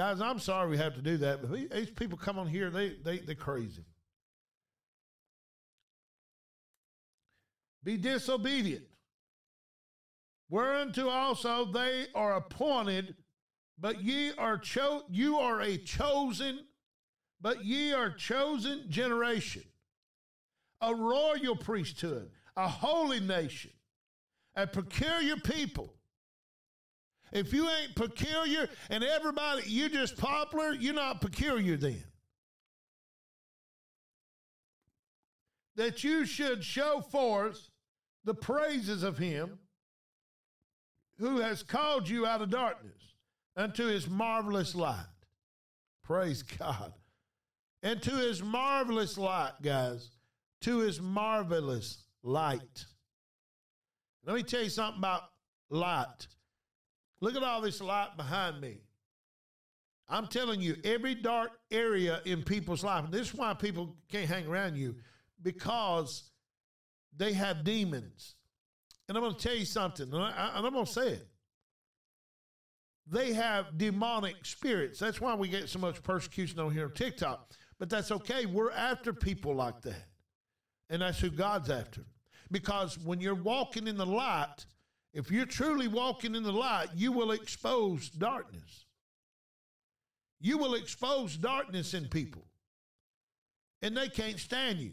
Guys, 0.00 0.22
I'm 0.22 0.38
sorry 0.38 0.70
we 0.70 0.78
have 0.78 0.94
to 0.94 1.02
do 1.02 1.18
that, 1.18 1.42
but 1.42 1.52
these 1.52 1.90
people 1.90 2.16
come 2.16 2.38
on 2.38 2.46
here, 2.46 2.70
they, 2.70 2.94
they, 3.04 3.18
they're 3.18 3.34
crazy. 3.34 3.84
Be 7.84 7.98
disobedient. 7.98 8.86
Whereunto 10.48 11.10
also 11.10 11.66
they 11.66 12.06
are 12.14 12.36
appointed, 12.36 13.14
but 13.78 14.02
ye 14.02 14.32
are 14.38 14.56
cho- 14.56 15.02
you 15.10 15.36
are 15.36 15.60
a 15.60 15.76
chosen, 15.76 16.60
but 17.38 17.62
ye 17.62 17.92
are 17.92 18.10
chosen 18.10 18.86
generation, 18.88 19.64
a 20.80 20.94
royal 20.94 21.56
priesthood, 21.56 22.30
a 22.56 22.68
holy 22.68 23.20
nation, 23.20 23.72
a 24.56 24.66
peculiar 24.66 25.36
people 25.36 25.92
if 27.32 27.52
you 27.52 27.68
ain't 27.68 27.94
peculiar 27.94 28.68
and 28.88 29.04
everybody, 29.04 29.62
you're 29.66 29.88
just 29.88 30.16
popular, 30.16 30.72
you're 30.72 30.94
not 30.94 31.20
peculiar 31.20 31.76
then. 31.76 32.02
That 35.76 36.02
you 36.04 36.26
should 36.26 36.64
show 36.64 37.00
forth 37.00 37.70
the 38.24 38.34
praises 38.34 39.02
of 39.02 39.18
him 39.18 39.58
who 41.18 41.38
has 41.38 41.62
called 41.62 42.08
you 42.08 42.26
out 42.26 42.42
of 42.42 42.50
darkness 42.50 43.14
unto 43.56 43.86
his 43.86 44.08
marvelous 44.08 44.74
light. 44.74 45.04
Praise 46.02 46.42
God. 46.42 46.92
And 47.82 48.02
to 48.02 48.10
his 48.10 48.42
marvelous 48.42 49.16
light, 49.16 49.52
guys, 49.62 50.10
to 50.62 50.78
his 50.78 51.00
marvelous 51.00 52.04
light. 52.22 52.84
Let 54.26 54.36
me 54.36 54.42
tell 54.42 54.62
you 54.62 54.68
something 54.68 54.98
about 54.98 55.22
light. 55.70 56.26
Look 57.20 57.36
at 57.36 57.42
all 57.42 57.60
this 57.60 57.80
light 57.80 58.16
behind 58.16 58.60
me. 58.60 58.78
I'm 60.08 60.26
telling 60.26 60.60
you, 60.60 60.76
every 60.82 61.14
dark 61.14 61.52
area 61.70 62.20
in 62.24 62.42
people's 62.42 62.82
life, 62.82 63.04
and 63.04 63.12
this 63.12 63.28
is 63.28 63.34
why 63.34 63.54
people 63.54 63.96
can't 64.10 64.28
hang 64.28 64.46
around 64.46 64.76
you, 64.76 64.96
because 65.42 66.30
they 67.16 67.32
have 67.32 67.62
demons. 67.62 68.34
And 69.08 69.16
I'm 69.16 69.22
going 69.22 69.36
to 69.36 69.40
tell 69.40 69.56
you 69.56 69.64
something, 69.64 70.12
and, 70.12 70.22
I, 70.22 70.52
am 70.56 70.72
going 70.72 70.84
to 70.84 70.90
say 70.90 71.08
it. 71.10 71.28
They 73.06 73.32
have 73.32 73.76
demonic 73.76 74.36
spirits. 74.42 74.98
That's 74.98 75.20
why 75.20 75.34
we 75.34 75.48
get 75.48 75.68
so 75.68 75.78
much 75.78 76.02
persecution 76.02 76.60
on 76.60 76.72
here 76.72 76.84
on 76.84 76.92
TikTok. 76.92 77.52
But 77.78 77.90
that's 77.90 78.12
okay. 78.12 78.46
We're 78.46 78.70
after 78.70 79.12
people 79.12 79.54
like 79.54 79.80
that. 79.82 80.06
And 80.90 81.02
that's 81.02 81.18
who 81.18 81.30
God's 81.30 81.70
after. 81.70 82.02
Because 82.52 82.98
when 82.98 83.20
you're 83.20 83.34
walking 83.34 83.88
in 83.88 83.96
the 83.96 84.06
light, 84.06 84.64
if 85.12 85.30
you're 85.30 85.46
truly 85.46 85.88
walking 85.88 86.34
in 86.34 86.42
the 86.42 86.52
light, 86.52 86.88
you 86.94 87.12
will 87.12 87.32
expose 87.32 88.10
darkness. 88.10 88.86
You 90.40 90.56
will 90.56 90.74
expose 90.74 91.36
darkness 91.36 91.94
in 91.94 92.08
people, 92.08 92.46
and 93.82 93.96
they 93.96 94.08
can't 94.08 94.38
stand 94.38 94.78
you. 94.78 94.92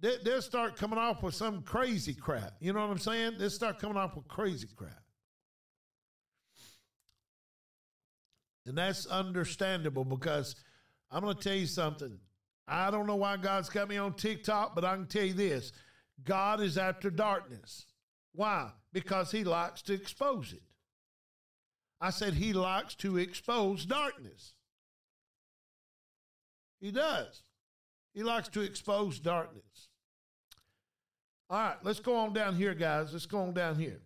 They, 0.00 0.16
will 0.24 0.42
start 0.42 0.76
coming 0.76 0.98
off 0.98 1.22
with 1.22 1.34
some 1.34 1.62
crazy 1.62 2.14
crap. 2.14 2.54
You 2.60 2.72
know 2.72 2.80
what 2.80 2.90
I'm 2.90 2.98
saying? 2.98 3.34
They'll 3.38 3.50
start 3.50 3.78
coming 3.78 3.96
off 3.96 4.16
with 4.16 4.28
crazy 4.28 4.68
crap. 4.74 5.02
And 8.66 8.76
that's 8.76 9.06
understandable 9.06 10.04
because 10.04 10.54
I'm 11.10 11.22
going 11.22 11.36
to 11.36 11.42
tell 11.42 11.56
you 11.56 11.66
something. 11.66 12.18
I 12.66 12.90
don't 12.90 13.06
know 13.06 13.16
why 13.16 13.36
God's 13.36 13.68
got 13.68 13.88
me 13.88 13.96
on 13.96 14.14
TikTok, 14.14 14.74
but 14.74 14.84
I 14.84 14.94
can 14.94 15.06
tell 15.06 15.24
you 15.24 15.34
this 15.34 15.72
God 16.24 16.60
is 16.60 16.78
after 16.78 17.10
darkness. 17.10 17.86
Why? 18.32 18.70
Because 18.92 19.30
he 19.30 19.44
likes 19.44 19.82
to 19.82 19.92
expose 19.92 20.52
it. 20.52 20.62
I 22.00 22.10
said 22.10 22.34
he 22.34 22.52
likes 22.52 22.94
to 22.96 23.18
expose 23.18 23.84
darkness. 23.84 24.54
He 26.80 26.90
does. 26.90 27.42
He 28.14 28.22
likes 28.22 28.48
to 28.48 28.62
expose 28.62 29.20
darkness. 29.20 29.88
All 31.50 31.60
right, 31.60 31.76
let's 31.82 32.00
go 32.00 32.16
on 32.16 32.32
down 32.32 32.56
here, 32.56 32.74
guys. 32.74 33.12
Let's 33.12 33.26
go 33.26 33.40
on 33.40 33.52
down 33.52 33.76
here. 33.76 34.00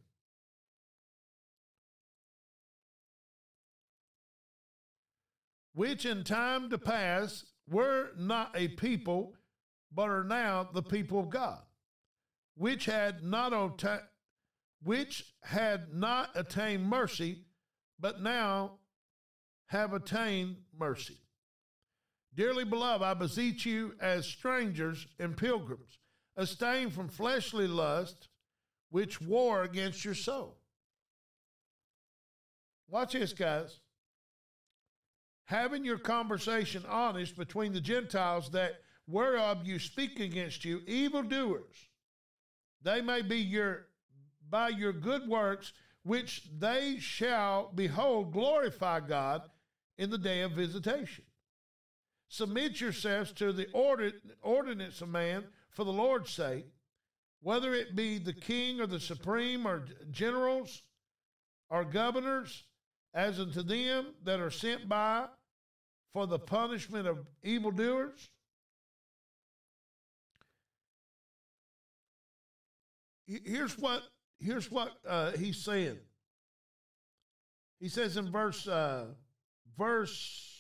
Which 5.75 6.07
in 6.07 6.25
time 6.25 6.71
to 6.71 6.79
pass 6.79 7.45
were 7.69 8.11
not 8.17 8.53
a 8.55 8.69
people, 8.69 9.35
but 9.93 10.09
are 10.09 10.25
now 10.25 10.69
the 10.73 10.83
people 10.83 11.21
of 11.21 11.31
God, 11.31 11.63
which 12.57 12.87
had 12.87 13.23
not 13.23 13.53
atta- 13.53 14.09
which 14.85 15.25
had 15.43 15.93
not 15.93 16.31
attained 16.35 16.89
mercy, 16.89 17.39
but 17.99 18.23
now 18.23 18.79
have 19.67 19.93
attained 19.93 20.57
mercy. 20.79 21.17
Dearly 22.35 22.65
beloved, 22.65 23.03
I 23.03 23.15
beseech 23.15 23.65
you 23.65 23.95
as 24.01 24.27
strangers 24.27 25.07
and 25.19 25.37
pilgrims, 25.37 25.99
abstain 26.37 26.91
from 26.91 27.09
fleshly 27.09 27.67
lust 27.67 28.29
which 28.91 29.21
war 29.21 29.63
against 29.63 30.05
your 30.05 30.15
soul. 30.15 30.59
Watch 32.89 33.15
this, 33.15 33.33
guys. 33.33 33.81
Having 35.47 35.85
your 35.85 35.99
conversation 35.99 36.85
honest 36.89 37.37
between 37.37 37.73
the 37.73 37.81
Gentiles 37.81 38.51
that 38.51 38.75
whereof 39.07 39.67
you 39.67 39.79
speak 39.79 40.21
against 40.21 40.65
you, 40.65 40.81
evildoers, 40.87 41.89
they 42.83 43.01
may 43.01 43.23
be 43.23 43.39
your 43.39 43.87
by 44.51 44.69
your 44.69 44.93
good 44.93 45.27
works 45.29 45.73
which 46.03 46.43
they 46.59 46.99
shall 46.99 47.71
behold 47.75 48.33
glorify 48.33 49.01
God 49.01 49.43
in 49.97 50.11
the 50.11 50.19
day 50.19 50.43
of 50.43 50.53
visitation. 50.53 51.25
Submit 52.29 52.81
yourselves 52.81 53.33
to 53.33 53.53
the 53.53 53.69
ordinance 54.43 55.01
of 55.01 55.09
man 55.09 55.45
for 55.71 55.85
the 55.85 55.93
Lord's 55.93 56.31
sake, 56.31 56.67
whether 57.43 57.75
it 57.75 57.97
be 57.97 58.19
the 58.19 58.33
king 58.33 58.81
or 58.81 58.87
the 58.87 59.01
supreme 59.01 59.67
or 59.67 59.85
generals 60.11 60.83
or 61.71 61.85
governors, 61.85 62.65
as 63.15 63.39
unto 63.39 63.63
them 63.63 64.07
that 64.25 64.41
are 64.41 64.51
sent 64.51 64.89
by 64.89 65.27
for 66.13 66.27
the 66.27 66.39
punishment 66.39 67.07
of 67.07 67.27
evildoers. 67.43 68.29
Here's 73.27 73.79
what 73.79 74.03
here's 74.39 74.71
what 74.71 74.93
uh, 75.09 75.33
he's 75.33 75.59
saying. 75.59 75.99
He 77.81 77.89
says 77.89 78.17
in 78.17 78.31
verse 78.31 78.67
uh, 78.67 79.07
verse 79.79 80.51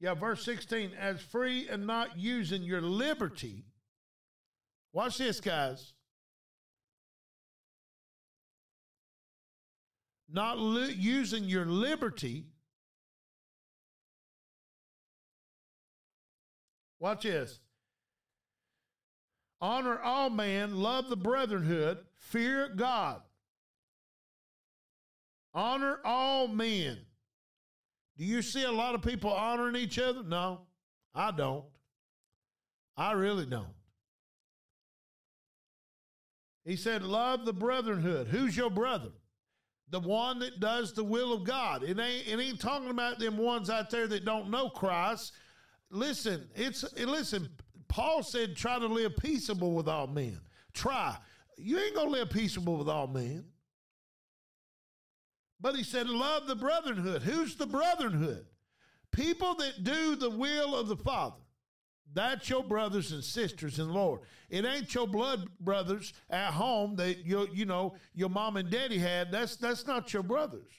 yeah 0.00 0.14
verse 0.14 0.44
16 0.44 0.92
as 0.98 1.20
free 1.20 1.68
and 1.68 1.86
not 1.86 2.18
using 2.18 2.62
your 2.62 2.82
liberty 2.82 3.64
watch 4.92 5.18
this 5.18 5.40
guys 5.40 5.94
not 10.28 10.58
li- 10.58 10.92
using 10.92 11.44
your 11.44 11.64
liberty 11.64 12.44
watch 16.98 17.22
this 17.22 17.60
honor 19.64 19.98
all 19.98 20.28
men, 20.28 20.76
love 20.76 21.08
the 21.08 21.16
brotherhood, 21.16 21.98
fear 22.24 22.68
God. 22.74 23.20
Honor 25.52 26.00
all 26.04 26.48
men. 26.48 26.98
Do 28.16 28.24
you 28.24 28.42
see 28.42 28.64
a 28.64 28.72
lot 28.72 28.94
of 28.94 29.02
people 29.02 29.32
honoring 29.32 29.76
each 29.76 29.98
other? 29.98 30.22
No, 30.22 30.62
I 31.14 31.30
don't. 31.30 31.64
I 32.96 33.12
really 33.12 33.46
don't. 33.46 33.66
He 36.64 36.76
said, 36.76 37.02
Love 37.02 37.44
the 37.44 37.52
brotherhood. 37.52 38.28
Who's 38.28 38.56
your 38.56 38.70
brother? 38.70 39.10
The 39.90 40.00
one 40.00 40.38
that 40.40 40.60
does 40.60 40.92
the 40.92 41.04
will 41.04 41.32
of 41.32 41.44
God. 41.44 41.82
It 41.82 41.98
ain't, 41.98 42.26
it 42.26 42.40
ain't 42.40 42.60
talking 42.60 42.90
about 42.90 43.18
them 43.18 43.36
ones 43.36 43.68
out 43.68 43.90
there 43.90 44.06
that 44.08 44.24
don't 44.24 44.50
know 44.50 44.68
Christ. 44.70 45.32
Listen, 45.90 46.48
it's 46.56 46.84
listen, 46.96 47.48
Paul 47.86 48.22
said, 48.22 48.56
try 48.56 48.78
to 48.78 48.86
live 48.86 49.16
peaceable 49.16 49.72
with 49.72 49.86
all 49.86 50.06
men. 50.06 50.40
Try. 50.72 51.16
You 51.56 51.78
ain't 51.78 51.94
going 51.94 52.08
to 52.08 52.12
live 52.12 52.30
peaceable 52.30 52.76
with 52.76 52.88
all 52.88 53.06
men. 53.06 53.44
But 55.60 55.76
he 55.76 55.82
said, 55.82 56.08
love 56.08 56.46
the 56.46 56.56
brotherhood. 56.56 57.22
Who's 57.22 57.56
the 57.56 57.66
brotherhood? 57.66 58.46
People 59.12 59.54
that 59.54 59.84
do 59.84 60.16
the 60.16 60.30
will 60.30 60.76
of 60.76 60.88
the 60.88 60.96
Father. 60.96 61.36
That's 62.12 62.48
your 62.48 62.62
brothers 62.62 63.12
and 63.12 63.24
sisters 63.24 63.78
in 63.78 63.88
the 63.88 63.92
Lord. 63.92 64.20
It 64.48 64.64
ain't 64.64 64.94
your 64.94 65.08
blood 65.08 65.48
brothers 65.60 66.12
at 66.30 66.52
home 66.52 66.96
that 66.96 67.24
you 67.24 67.48
you 67.52 67.64
know 67.64 67.96
your 68.14 68.28
mom 68.28 68.56
and 68.56 68.70
daddy 68.70 68.98
had. 68.98 69.32
That's 69.32 69.56
that's 69.56 69.86
not 69.86 70.12
your 70.12 70.22
brothers. 70.22 70.70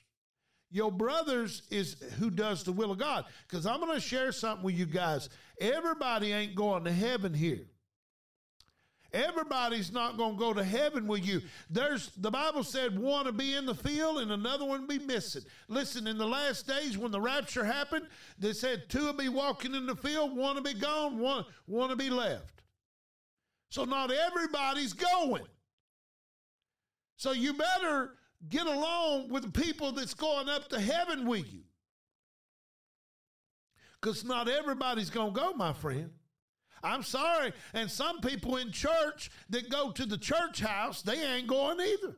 Your 0.71 0.91
brothers 0.91 1.63
is 1.69 1.97
who 2.19 2.29
does 2.29 2.63
the 2.63 2.71
will 2.71 2.91
of 2.91 2.97
God. 2.97 3.25
Because 3.47 3.65
I'm 3.65 3.79
going 3.79 3.93
to 3.93 3.99
share 3.99 4.31
something 4.31 4.63
with 4.65 4.75
you 4.75 4.85
guys. 4.85 5.29
Everybody 5.59 6.31
ain't 6.31 6.55
going 6.55 6.83
to 6.85 6.91
heaven 6.91 7.33
here. 7.33 7.65
Everybody's 9.15 9.93
not 9.93 10.17
going 10.17 10.33
to 10.33 10.39
go 10.39 10.53
to 10.53 10.63
heaven 10.63 11.07
with 11.07 11.25
you. 11.25 11.41
There's 11.69 12.09
the 12.17 12.29
Bible 12.29 12.65
said 12.65 12.99
one 12.99 13.25
to 13.25 13.31
be 13.31 13.55
in 13.55 13.65
the 13.65 13.73
field 13.73 14.19
and 14.19 14.29
another 14.31 14.65
one 14.65 14.85
be 14.87 14.99
missing. 14.99 15.43
Listen, 15.69 16.05
in 16.05 16.17
the 16.17 16.27
last 16.27 16.67
days 16.67 16.97
when 16.97 17.11
the 17.11 17.21
rapture 17.21 17.63
happened, 17.63 18.07
they 18.37 18.51
said 18.51 18.89
two 18.89 19.05
will 19.05 19.13
be 19.13 19.29
walking 19.29 19.73
in 19.73 19.85
the 19.85 19.95
field, 19.95 20.35
one 20.35 20.55
will 20.55 20.63
be 20.63 20.73
gone, 20.73 21.17
one 21.17 21.45
one 21.65 21.87
will 21.87 21.95
be 21.95 22.09
left. 22.09 22.61
So 23.69 23.85
not 23.85 24.11
everybody's 24.11 24.91
going. 24.91 25.45
So 27.15 27.31
you 27.31 27.53
better 27.53 28.15
get 28.49 28.67
along 28.67 29.29
with 29.29 29.43
the 29.43 29.61
people 29.61 29.93
that's 29.93 30.13
going 30.13 30.49
up 30.49 30.67
to 30.69 30.79
heaven 30.79 31.25
with 31.25 31.51
you. 31.53 31.61
Because 34.01 34.25
not 34.25 34.49
everybody's 34.49 35.09
going 35.09 35.33
to 35.33 35.39
go, 35.39 35.53
my 35.53 35.71
friend. 35.71 36.11
I'm 36.85 37.03
sorry. 37.03 37.51
And 37.73 37.89
some 37.89 38.21
people 38.21 38.57
in 38.57 38.71
church 38.71 39.31
that 39.49 39.69
go 39.69 39.91
to 39.91 40.05
the 40.05 40.17
church 40.17 40.59
house, 40.59 41.01
they 41.01 41.21
ain't 41.21 41.47
going 41.47 41.79
either. 41.79 42.15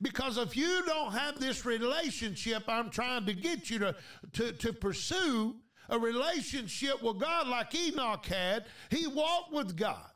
Because 0.00 0.36
if 0.36 0.56
you 0.56 0.82
don't 0.84 1.12
have 1.12 1.38
this 1.38 1.64
relationship, 1.64 2.64
I'm 2.68 2.90
trying 2.90 3.24
to 3.26 3.34
get 3.34 3.70
you 3.70 3.78
to, 3.78 3.96
to, 4.34 4.52
to 4.52 4.72
pursue 4.72 5.56
a 5.88 5.98
relationship 5.98 7.02
with 7.02 7.20
God 7.20 7.46
like 7.46 7.74
Enoch 7.74 8.26
had, 8.26 8.66
he 8.90 9.06
walked 9.06 9.52
with 9.52 9.76
God. 9.76 10.10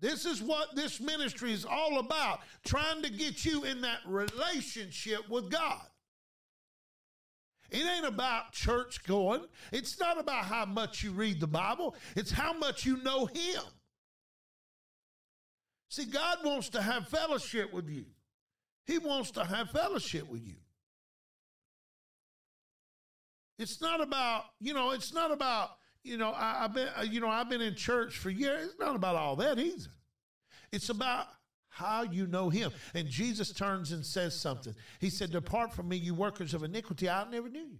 This 0.00 0.26
is 0.26 0.42
what 0.42 0.74
this 0.74 1.00
ministry 1.00 1.52
is 1.52 1.64
all 1.64 2.00
about 2.00 2.40
trying 2.64 3.02
to 3.02 3.10
get 3.10 3.44
you 3.44 3.62
in 3.62 3.80
that 3.82 4.00
relationship 4.04 5.28
with 5.28 5.48
God. 5.48 5.80
It 7.72 7.84
ain't 7.86 8.06
about 8.06 8.52
church 8.52 9.02
going. 9.04 9.42
It's 9.72 9.98
not 9.98 10.18
about 10.18 10.44
how 10.44 10.64
much 10.66 11.02
you 11.02 11.12
read 11.12 11.40
the 11.40 11.46
Bible. 11.46 11.96
It's 12.14 12.30
how 12.30 12.52
much 12.52 12.84
you 12.84 13.02
know 13.02 13.26
Him. 13.26 13.62
See, 15.88 16.06
God 16.06 16.38
wants 16.44 16.70
to 16.70 16.82
have 16.82 17.08
fellowship 17.08 17.72
with 17.72 17.88
you. 17.88 18.06
He 18.86 18.98
wants 18.98 19.30
to 19.32 19.44
have 19.44 19.70
fellowship 19.70 20.28
with 20.28 20.42
you. 20.42 20.56
It's 23.58 23.80
not 23.80 24.00
about, 24.00 24.44
you 24.58 24.74
know, 24.74 24.90
it's 24.90 25.12
not 25.12 25.30
about, 25.30 25.70
you 26.02 26.16
know, 26.16 26.32
I, 26.34 26.62
have 26.62 26.74
been, 26.74 26.88
you 27.10 27.20
know, 27.20 27.28
I've 27.28 27.48
been 27.48 27.60
in 27.60 27.74
church 27.74 28.18
for 28.18 28.30
years. 28.30 28.70
It's 28.70 28.80
not 28.80 28.96
about 28.96 29.16
all 29.16 29.36
that 29.36 29.58
either. 29.58 29.90
It's 30.72 30.88
about 30.88 31.26
how 31.72 32.02
you 32.02 32.26
know 32.26 32.50
him. 32.50 32.70
And 32.94 33.08
Jesus 33.08 33.50
turns 33.50 33.92
and 33.92 34.04
says 34.04 34.38
something. 34.38 34.74
He 35.00 35.08
said, 35.08 35.32
Depart 35.32 35.72
from 35.72 35.88
me, 35.88 35.96
you 35.96 36.14
workers 36.14 36.52
of 36.52 36.62
iniquity. 36.62 37.08
I 37.08 37.28
never 37.30 37.48
knew 37.48 37.60
you. 37.60 37.78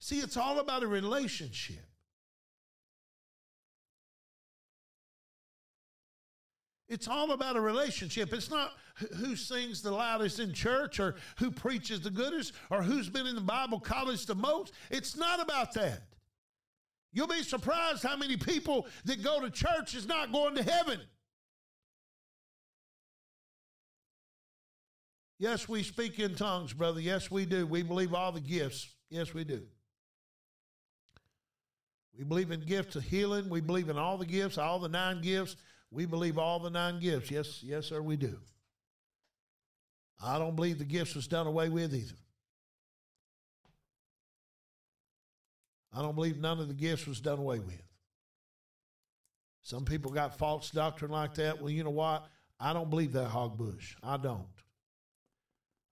See, 0.00 0.18
it's 0.18 0.36
all 0.36 0.58
about 0.58 0.82
a 0.82 0.86
relationship. 0.88 1.86
It's 6.88 7.08
all 7.08 7.30
about 7.30 7.56
a 7.56 7.60
relationship. 7.60 8.32
It's 8.32 8.50
not 8.50 8.72
who 9.16 9.36
sings 9.36 9.80
the 9.80 9.92
loudest 9.92 10.40
in 10.40 10.52
church 10.52 10.98
or 10.98 11.14
who 11.38 11.50
preaches 11.50 12.00
the 12.00 12.10
goodest 12.10 12.52
or 12.70 12.82
who's 12.82 13.08
been 13.08 13.26
in 13.26 13.36
the 13.36 13.40
Bible 13.40 13.80
college 13.80 14.26
the 14.26 14.34
most. 14.34 14.74
It's 14.90 15.16
not 15.16 15.40
about 15.40 15.74
that. 15.74 16.02
You'll 17.12 17.28
be 17.28 17.44
surprised 17.44 18.02
how 18.02 18.16
many 18.16 18.36
people 18.36 18.88
that 19.04 19.22
go 19.22 19.40
to 19.40 19.48
church 19.48 19.94
is 19.94 20.06
not 20.06 20.32
going 20.32 20.56
to 20.56 20.62
heaven. 20.64 21.00
Yes, 25.44 25.68
we 25.68 25.82
speak 25.82 26.18
in 26.18 26.34
tongues, 26.34 26.72
brother. 26.72 27.02
Yes, 27.02 27.30
we 27.30 27.44
do. 27.44 27.66
We 27.66 27.82
believe 27.82 28.14
all 28.14 28.32
the 28.32 28.40
gifts. 28.40 28.88
Yes, 29.10 29.34
we 29.34 29.44
do. 29.44 29.60
We 32.16 32.24
believe 32.24 32.50
in 32.50 32.60
gifts 32.60 32.96
of 32.96 33.02
healing. 33.02 33.50
We 33.50 33.60
believe 33.60 33.90
in 33.90 33.98
all 33.98 34.16
the 34.16 34.24
gifts, 34.24 34.56
all 34.56 34.78
the 34.78 34.88
nine 34.88 35.20
gifts. 35.20 35.56
We 35.90 36.06
believe 36.06 36.38
all 36.38 36.60
the 36.60 36.70
nine 36.70 36.98
gifts. 36.98 37.30
Yes, 37.30 37.62
yes, 37.62 37.84
sir, 37.88 38.00
we 38.00 38.16
do. 38.16 38.38
I 40.18 40.38
don't 40.38 40.56
believe 40.56 40.78
the 40.78 40.84
gifts 40.86 41.14
was 41.14 41.28
done 41.28 41.46
away 41.46 41.68
with 41.68 41.94
either. 41.94 42.16
I 45.92 46.00
don't 46.00 46.14
believe 46.14 46.38
none 46.38 46.58
of 46.58 46.68
the 46.68 46.74
gifts 46.74 47.06
was 47.06 47.20
done 47.20 47.38
away 47.38 47.58
with. 47.58 47.82
Some 49.60 49.84
people 49.84 50.10
got 50.10 50.38
false 50.38 50.70
doctrine 50.70 51.10
like 51.10 51.34
that. 51.34 51.60
Well, 51.60 51.68
you 51.68 51.84
know 51.84 51.90
what? 51.90 52.28
I 52.58 52.72
don't 52.72 52.88
believe 52.88 53.12
that 53.12 53.26
hog 53.26 53.58
bush. 53.58 53.94
I 54.02 54.16
don't. 54.16 54.46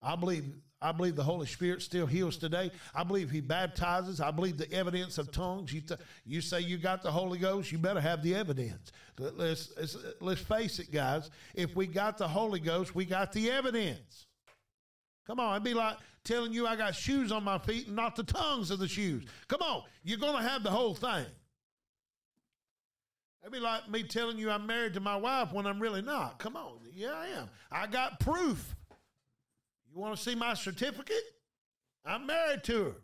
I 0.02 0.16
believe 0.16 0.44
I 0.82 0.90
believe 0.90 1.14
the 1.14 1.22
Holy 1.22 1.46
Spirit 1.46 1.80
still 1.80 2.06
heals 2.06 2.36
today. 2.36 2.72
I 2.94 3.04
believe 3.04 3.30
He 3.30 3.40
baptizes. 3.40 4.20
I 4.20 4.32
believe 4.32 4.58
the 4.58 4.70
evidence 4.72 5.16
of 5.16 5.30
tongues. 5.30 5.72
You, 5.72 5.80
th- 5.80 6.00
you 6.26 6.40
say 6.40 6.60
you 6.60 6.76
got 6.76 7.02
the 7.02 7.10
Holy 7.10 7.38
Ghost, 7.38 7.70
you 7.70 7.78
better 7.78 8.00
have 8.00 8.22
the 8.22 8.34
evidence. 8.34 8.90
Let's, 9.18 9.72
let's, 10.20 10.40
face 10.40 10.80
it, 10.80 10.90
guys. 10.90 11.30
If 11.54 11.76
we 11.76 11.86
got 11.86 12.18
the 12.18 12.26
Holy 12.26 12.58
Ghost, 12.58 12.94
we 12.96 13.04
got 13.04 13.32
the 13.32 13.50
evidence. 13.50 14.26
Come 15.26 15.38
on, 15.38 15.52
it'd 15.52 15.62
be 15.62 15.74
like 15.74 15.98
telling 16.24 16.52
you 16.52 16.66
I 16.66 16.74
got 16.74 16.96
shoes 16.96 17.30
on 17.30 17.44
my 17.44 17.58
feet 17.58 17.86
and 17.86 17.94
not 17.94 18.16
the 18.16 18.24
tongues 18.24 18.72
of 18.72 18.80
the 18.80 18.88
shoes. 18.88 19.24
Come 19.46 19.62
on, 19.62 19.84
you're 20.02 20.18
going 20.18 20.42
to 20.42 20.48
have 20.48 20.64
the 20.64 20.70
whole 20.70 20.94
thing. 20.94 21.26
It'd 23.42 23.52
be 23.52 23.60
like 23.60 23.88
me 23.88 24.02
telling 24.02 24.38
you 24.38 24.50
I'm 24.50 24.66
married 24.66 24.94
to 24.94 25.00
my 25.00 25.16
wife 25.16 25.52
when 25.52 25.66
I'm 25.66 25.80
really 25.80 26.02
not. 26.02 26.38
Come 26.38 26.56
on, 26.56 26.78
yeah, 26.92 27.12
I 27.14 27.26
am. 27.28 27.50
I 27.70 27.86
got 27.86 28.18
proof. 28.18 28.74
You 29.94 30.00
want 30.00 30.16
to 30.16 30.22
see 30.22 30.34
my 30.34 30.54
certificate? 30.54 31.22
I'm 32.04 32.26
married 32.26 32.64
to 32.64 32.84
her. 32.84 32.94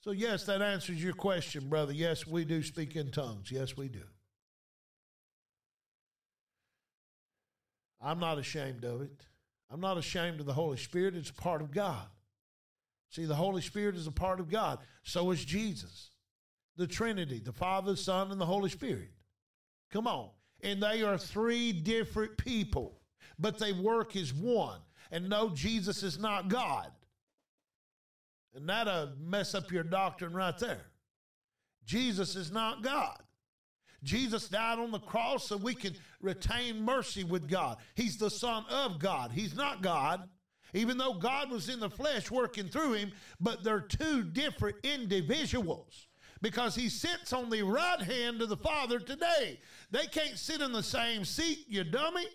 So, 0.00 0.12
yes, 0.12 0.44
that 0.44 0.62
answers 0.62 1.02
your 1.02 1.14
question, 1.14 1.68
brother. 1.68 1.92
Yes, 1.92 2.26
we 2.26 2.44
do 2.44 2.62
speak 2.62 2.94
in 2.94 3.10
tongues. 3.10 3.50
Yes, 3.50 3.76
we 3.76 3.88
do. 3.88 4.04
I'm 8.00 8.20
not 8.20 8.38
ashamed 8.38 8.84
of 8.84 9.02
it. 9.02 9.10
I'm 9.68 9.80
not 9.80 9.98
ashamed 9.98 10.38
of 10.38 10.46
the 10.46 10.52
Holy 10.52 10.76
Spirit. 10.76 11.16
It's 11.16 11.30
a 11.30 11.34
part 11.34 11.60
of 11.60 11.72
God. 11.72 12.06
See, 13.10 13.24
the 13.24 13.34
Holy 13.34 13.62
Spirit 13.62 13.96
is 13.96 14.06
a 14.06 14.12
part 14.12 14.38
of 14.38 14.48
God. 14.48 14.78
So 15.02 15.32
is 15.32 15.44
Jesus, 15.44 16.10
the 16.76 16.86
Trinity, 16.86 17.40
the 17.40 17.52
Father, 17.52 17.92
the 17.92 17.96
Son, 17.96 18.30
and 18.30 18.40
the 18.40 18.46
Holy 18.46 18.70
Spirit. 18.70 19.10
Come 19.92 20.06
on. 20.06 20.30
And 20.62 20.82
they 20.82 21.02
are 21.02 21.18
three 21.18 21.72
different 21.72 22.36
people, 22.36 23.00
but 23.38 23.58
they 23.58 23.72
work 23.72 24.16
as 24.16 24.32
one. 24.32 24.80
And 25.10 25.28
no, 25.28 25.50
Jesus 25.50 26.02
is 26.02 26.18
not 26.18 26.48
God. 26.48 26.90
And 28.54 28.68
that'll 28.68 29.12
mess 29.20 29.54
up 29.54 29.70
your 29.70 29.84
doctrine 29.84 30.32
right 30.32 30.56
there. 30.58 30.86
Jesus 31.84 32.34
is 32.36 32.50
not 32.50 32.82
God. 32.82 33.18
Jesus 34.02 34.48
died 34.48 34.78
on 34.78 34.90
the 34.90 34.98
cross 34.98 35.48
so 35.48 35.56
we 35.56 35.74
can 35.74 35.94
retain 36.20 36.82
mercy 36.82 37.24
with 37.24 37.48
God. 37.48 37.78
He's 37.94 38.16
the 38.16 38.30
Son 38.30 38.64
of 38.70 38.98
God. 38.98 39.30
He's 39.32 39.54
not 39.54 39.82
God, 39.82 40.28
even 40.74 40.96
though 40.96 41.14
God 41.14 41.50
was 41.50 41.68
in 41.68 41.80
the 41.80 41.90
flesh 41.90 42.30
working 42.30 42.68
through 42.68 42.94
him, 42.94 43.12
but 43.40 43.62
they're 43.62 43.80
two 43.80 44.22
different 44.24 44.76
individuals 44.84 46.05
because 46.42 46.74
he 46.74 46.88
sits 46.88 47.32
on 47.32 47.50
the 47.50 47.62
right 47.62 48.00
hand 48.00 48.42
of 48.42 48.48
the 48.48 48.56
Father 48.56 48.98
today. 48.98 49.60
They 49.90 50.06
can't 50.06 50.38
sit 50.38 50.60
in 50.60 50.72
the 50.72 50.82
same 50.82 51.24
seat, 51.24 51.64
you 51.68 51.84
dummy. 51.84 52.26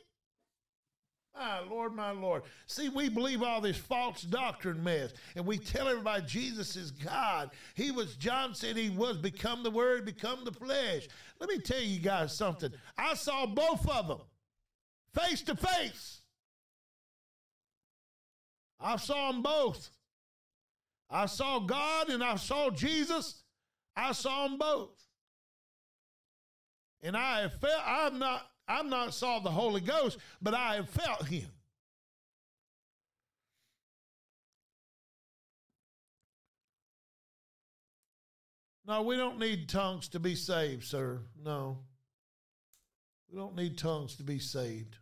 My 1.33 1.61
Lord, 1.61 1.95
my 1.95 2.11
Lord. 2.11 2.43
See, 2.67 2.89
we 2.89 3.07
believe 3.07 3.41
all 3.41 3.61
this 3.61 3.77
false 3.77 4.21
doctrine 4.23 4.83
mess, 4.83 5.13
and 5.35 5.45
we 5.45 5.57
tell 5.57 5.87
everybody 5.87 6.23
Jesus 6.25 6.75
is 6.75 6.91
God. 6.91 7.51
He 7.73 7.89
was, 7.89 8.15
John 8.15 8.53
said 8.53 8.75
he 8.75 8.89
was 8.89 9.17
become 9.17 9.63
the 9.63 9.71
Word, 9.71 10.05
become 10.05 10.43
the 10.43 10.51
flesh. 10.51 11.07
Let 11.39 11.49
me 11.49 11.59
tell 11.59 11.79
you 11.79 11.99
guys 11.99 12.35
something. 12.35 12.71
I 12.97 13.13
saw 13.13 13.45
both 13.45 13.87
of 13.87 14.07
them 14.07 14.19
face 15.13 15.41
to 15.43 15.55
face. 15.55 16.21
I 18.79 18.97
saw 18.97 19.31
them 19.31 19.41
both. 19.41 19.89
I 21.09 21.27
saw 21.27 21.59
God 21.59 22.09
and 22.09 22.23
I 22.23 22.35
saw 22.35 22.69
Jesus 22.69 23.40
I 23.95 24.11
saw 24.13 24.47
them 24.47 24.57
both. 24.57 25.01
And 27.03 27.17
I 27.17 27.41
have 27.41 27.53
felt, 27.59 27.81
I've 27.85 28.13
not, 28.13 28.47
I've 28.67 28.85
not 28.85 29.13
saw 29.13 29.39
the 29.39 29.49
Holy 29.49 29.81
Ghost, 29.81 30.17
but 30.41 30.53
I 30.53 30.75
have 30.75 30.89
felt 30.89 31.25
him. 31.27 31.47
No, 38.85 39.03
we 39.03 39.15
don't 39.15 39.39
need 39.39 39.69
tongues 39.69 40.09
to 40.09 40.19
be 40.19 40.35
saved, 40.35 40.83
sir. 40.83 41.21
No. 41.41 41.79
We 43.29 43.37
don't 43.37 43.55
need 43.55 43.77
tongues 43.77 44.15
to 44.17 44.23
be 44.23 44.39
saved. 44.39 44.97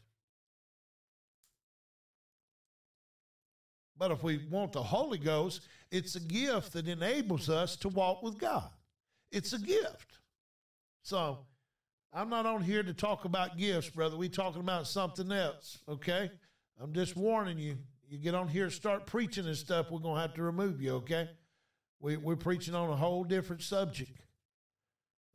But 3.98 4.12
if 4.12 4.24
we 4.24 4.46
want 4.50 4.74
the 4.74 4.84
Holy 4.84 5.18
Ghost, 5.18 5.68
it's 5.92 6.16
a 6.16 6.20
gift 6.20 6.74
that 6.74 6.88
enables 6.88 7.50
us 7.50 7.76
to 7.78 7.90
walk 7.90 8.24
with 8.24 8.38
God. 8.38 8.70
It's 9.32 9.54
a 9.54 9.60
gift. 9.60 10.20
So 11.04 11.40
I'm 12.14 12.30
not 12.30 12.46
on 12.46 12.62
here 12.62 12.84
to 12.84 12.94
talk 12.94 13.26
about 13.26 13.58
gifts, 13.58 13.90
brother. 13.90 14.18
We 14.18 14.30
talking 14.30 14.62
about 14.62 14.88
something 14.88 15.32
else, 15.32 15.80
okay? 15.88 16.32
I'm 16.82 16.94
just 16.94 17.16
warning 17.16 17.60
you. 17.60 17.78
You 18.10 18.18
get 18.18 18.34
on 18.34 18.48
here 18.48 18.64
and 18.64 18.74
start 18.74 19.06
preaching 19.06 19.46
and 19.46 19.56
stuff, 19.56 19.92
we're 19.92 20.00
gonna 20.00 20.20
have 20.20 20.34
to 20.36 20.44
remove 20.44 20.82
you, 20.82 20.96
okay? 20.96 21.30
We, 22.00 22.18
we're 22.18 22.36
preaching 22.36 22.74
on 22.74 22.90
a 22.90 22.96
whole 22.96 23.24
different 23.24 23.62
subject. 23.62 24.20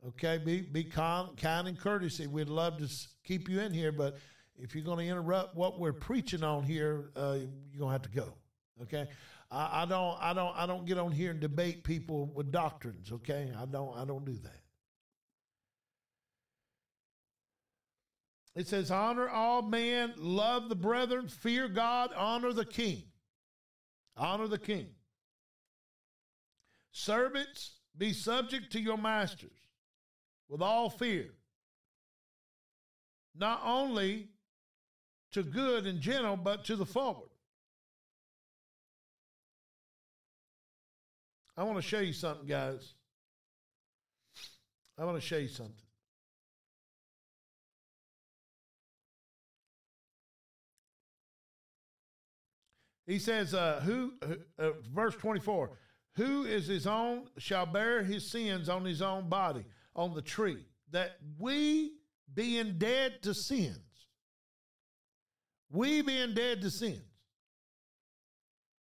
Okay, 0.07 0.37
be 0.37 0.61
be 0.61 0.83
kind, 0.83 1.35
kind 1.37 1.67
and 1.67 1.79
courtesy. 1.79 2.27
We'd 2.27 2.49
love 2.49 2.77
to 2.77 2.89
keep 3.23 3.49
you 3.49 3.59
in 3.59 3.73
here, 3.73 3.91
but 3.91 4.17
if 4.57 4.75
you're 4.75 4.83
going 4.83 4.99
to 4.99 5.11
interrupt 5.11 5.55
what 5.55 5.79
we're 5.79 5.93
preaching 5.93 6.43
on 6.43 6.63
here, 6.63 7.11
uh, 7.15 7.37
you're 7.71 7.79
going 7.79 7.89
to 7.89 7.91
have 7.91 8.03
to 8.03 8.09
go. 8.09 8.33
Okay, 8.83 9.07
I, 9.55 9.83
I 9.83 9.85
don't, 9.85 10.17
I 10.19 10.33
don't, 10.33 10.53
I 10.57 10.65
don't 10.65 10.85
get 10.85 10.97
on 10.97 11.13
here 11.13 11.31
and 11.31 11.39
debate 11.39 11.85
people 11.85 12.25
with 12.25 12.51
doctrines. 12.51 13.11
Okay, 13.11 13.53
I 13.57 13.65
don't, 13.65 13.97
I 13.97 14.03
don't 14.03 14.25
do 14.25 14.33
that. 14.43 14.61
It 18.53 18.67
says, 18.67 18.91
honor 18.91 19.29
all 19.29 19.61
men, 19.61 20.13
love 20.17 20.67
the 20.69 20.75
brethren, 20.75 21.27
fear 21.29 21.67
God, 21.69 22.11
honor 22.15 22.51
the 22.51 22.65
king. 22.65 23.03
Honor 24.17 24.47
the 24.47 24.57
king. 24.57 24.87
Servants, 26.91 27.79
be 27.97 28.11
subject 28.11 28.71
to 28.73 28.81
your 28.81 28.97
masters 28.97 29.51
with 30.49 30.61
all 30.61 30.89
fear, 30.89 31.31
not 33.37 33.61
only 33.63 34.29
to 35.31 35.43
good 35.43 35.85
and 35.85 35.99
gentle, 35.99 36.37
but 36.37 36.63
to 36.65 36.75
the 36.75 36.85
forward. 36.85 37.29
I 41.57 41.63
want 41.63 41.77
to 41.77 41.81
show 41.81 41.99
you 41.99 42.13
something, 42.13 42.45
guys. 42.45 42.93
I 44.97 45.05
want 45.05 45.17
to 45.17 45.25
show 45.25 45.37
you 45.37 45.47
something. 45.47 45.75
He 53.07 53.19
says, 53.19 53.53
uh, 53.53 53.81
"Who?" 53.85 54.13
Uh, 54.57 54.71
verse 54.93 55.15
twenty-four. 55.15 55.77
who 56.15 56.43
is 56.45 56.67
his 56.67 56.87
own 56.87 57.27
shall 57.37 57.65
bear 57.65 58.03
his 58.03 58.31
sins 58.31 58.69
on 58.69 58.85
his 58.85 59.01
own 59.01 59.29
body 59.29 59.65
on 59.95 60.13
the 60.13 60.21
tree, 60.21 60.65
that 60.91 61.17
we 61.37 61.91
being 62.33 62.77
dead 62.77 63.21
to 63.21 63.33
sins, 63.33 64.07
we 65.69 66.01
being 66.01 66.33
dead 66.33 66.61
to 66.61 66.71
sins, 66.71 67.01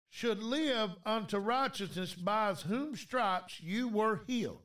should 0.09 0.41
live 0.41 0.91
unto 1.05 1.37
righteousness 1.37 2.13
by 2.13 2.53
whom 2.53 2.95
stripes 2.95 3.61
you 3.61 3.87
were 3.87 4.21
healed. 4.27 4.63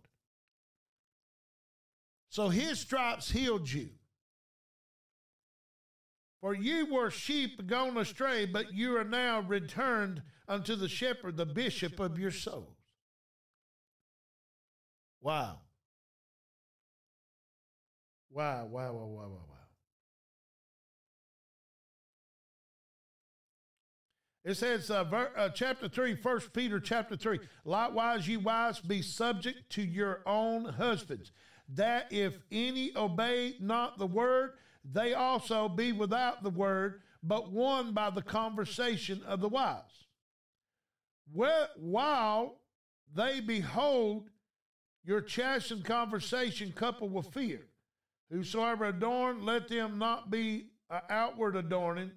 So 2.29 2.49
his 2.49 2.81
stripes 2.81 3.31
healed 3.31 3.71
you. 3.71 3.91
For 6.41 6.55
you 6.55 6.93
were 6.93 7.11
sheep 7.11 7.67
gone 7.67 7.97
astray, 7.97 8.45
but 8.45 8.75
you 8.75 8.97
are 8.97 9.05
now 9.05 9.41
returned 9.41 10.23
unto 10.49 10.77
the 10.77 10.89
shepherd, 10.89 11.37
the 11.37 11.47
bishop 11.47 12.01
of 12.01 12.19
your 12.19 12.31
souls. 12.31 12.77
Wow. 15.21 15.61
Wow, 18.31 18.67
wow, 18.67 18.93
wow, 18.93 19.07
wow, 19.07 19.29
wow. 19.29 19.54
It 24.45 24.57
says, 24.57 24.91
uh, 24.91 25.05
ver, 25.05 25.31
uh, 25.37 25.49
chapter 25.49 25.89
3, 25.89 26.17
1 26.23 26.41
Peter 26.53 26.79
chapter 26.79 27.17
3. 27.17 27.41
Likewise, 27.65 28.29
you 28.29 28.41
wives, 28.41 28.81
be 28.81 29.01
subject 29.01 29.71
to 29.71 29.83
your 29.83 30.21
own 30.27 30.67
husbands, 30.67 31.33
that 31.71 32.13
if 32.13 32.35
any 32.53 32.93
obey 32.95 33.57
not 33.59 33.99
the 33.99 34.07
word, 34.07 34.53
they 34.85 35.15
also 35.15 35.67
be 35.69 35.93
without 35.93 36.43
the 36.43 36.51
word, 36.51 37.01
but 37.23 37.53
won 37.53 37.95
by 37.95 38.11
the 38.11 38.21
conversation 38.21 39.23
of 39.27 39.41
the 39.41 39.49
wives. 39.49 40.09
While 41.33 42.59
they 43.15 43.41
behold 43.41 44.29
your 45.05 45.21
chastened 45.21 45.85
conversation 45.85 46.73
coupled 46.73 47.13
with 47.13 47.33
fear. 47.33 47.67
Whosoever 48.31 48.87
adorn, 48.87 49.45
let 49.45 49.69
them 49.69 49.99
not 49.99 50.31
be 50.31 50.71
an 50.91 51.03
outward 51.09 51.57
adorning, 51.57 52.11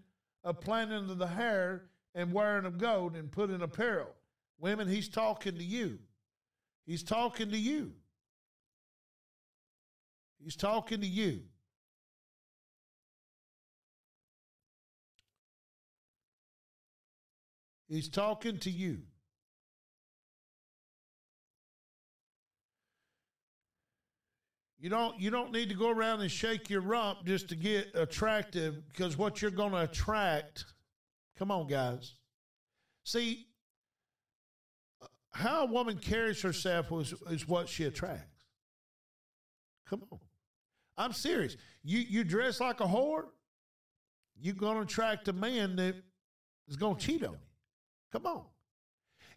a 0.43 0.53
planting 0.53 1.09
of 1.09 1.17
the 1.17 1.27
hair 1.27 1.83
and 2.17 2.33
wearing 2.33 2.65
of 2.65 2.79
gold 2.79 3.15
and 3.15 3.31
putting 3.31 3.61
apparel. 3.61 4.09
Women, 4.59 4.87
he's 4.87 5.07
talking 5.07 5.55
to 5.55 5.63
you. 5.63 5.99
He's 6.83 7.03
talking 7.03 7.51
to 7.51 7.57
you. 7.57 7.91
He's 10.43 10.55
talking 10.55 10.99
to 11.01 11.07
you. 11.07 11.41
He's 17.87 18.09
talking 18.09 18.57
to 18.59 18.71
you. 18.71 18.97
You 24.79 24.89
don't 24.89 25.19
you 25.19 25.29
don't 25.29 25.51
need 25.51 25.69
to 25.69 25.75
go 25.75 25.89
around 25.89 26.21
and 26.21 26.31
shake 26.31 26.69
your 26.69 26.81
rump 26.81 27.25
just 27.25 27.49
to 27.49 27.55
get 27.55 27.91
attractive 27.93 28.87
because 28.89 29.17
what 29.17 29.41
you're 29.41 29.51
going 29.51 29.71
to 29.71 29.81
attract 29.81 30.65
Come 31.37 31.51
on 31.51 31.67
guys. 31.67 32.15
See 33.03 33.47
how 35.33 35.63
a 35.63 35.65
woman 35.65 35.97
carries 35.97 36.41
herself 36.41 36.91
is, 36.91 37.13
is 37.29 37.47
what 37.47 37.69
she 37.69 37.83
attracts. 37.83 38.45
Come 39.87 40.03
on. 40.11 40.19
I'm 40.97 41.13
serious. 41.13 41.55
You 41.83 41.99
you 41.99 42.23
dress 42.23 42.59
like 42.59 42.79
a 42.79 42.85
whore, 42.85 43.25
you're 44.39 44.55
going 44.55 44.75
to 44.75 44.81
attract 44.81 45.27
a 45.27 45.33
man 45.33 45.75
that 45.75 45.95
is 46.67 46.75
going 46.75 46.95
to 46.95 47.05
cheat 47.05 47.23
on 47.23 47.33
you. 47.33 47.39
Come 48.11 48.25
on. 48.25 48.45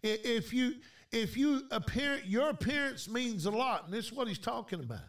If 0.02 0.54
you 0.54 0.76
if 1.12 1.36
you 1.36 1.62
appear 1.70 2.20
your 2.24 2.48
appearance 2.48 3.08
means 3.08 3.44
a 3.44 3.50
lot, 3.50 3.84
and 3.84 3.92
this 3.92 4.06
is 4.06 4.12
what 4.12 4.26
he's 4.26 4.38
talking 4.38 4.80
about. 4.80 5.00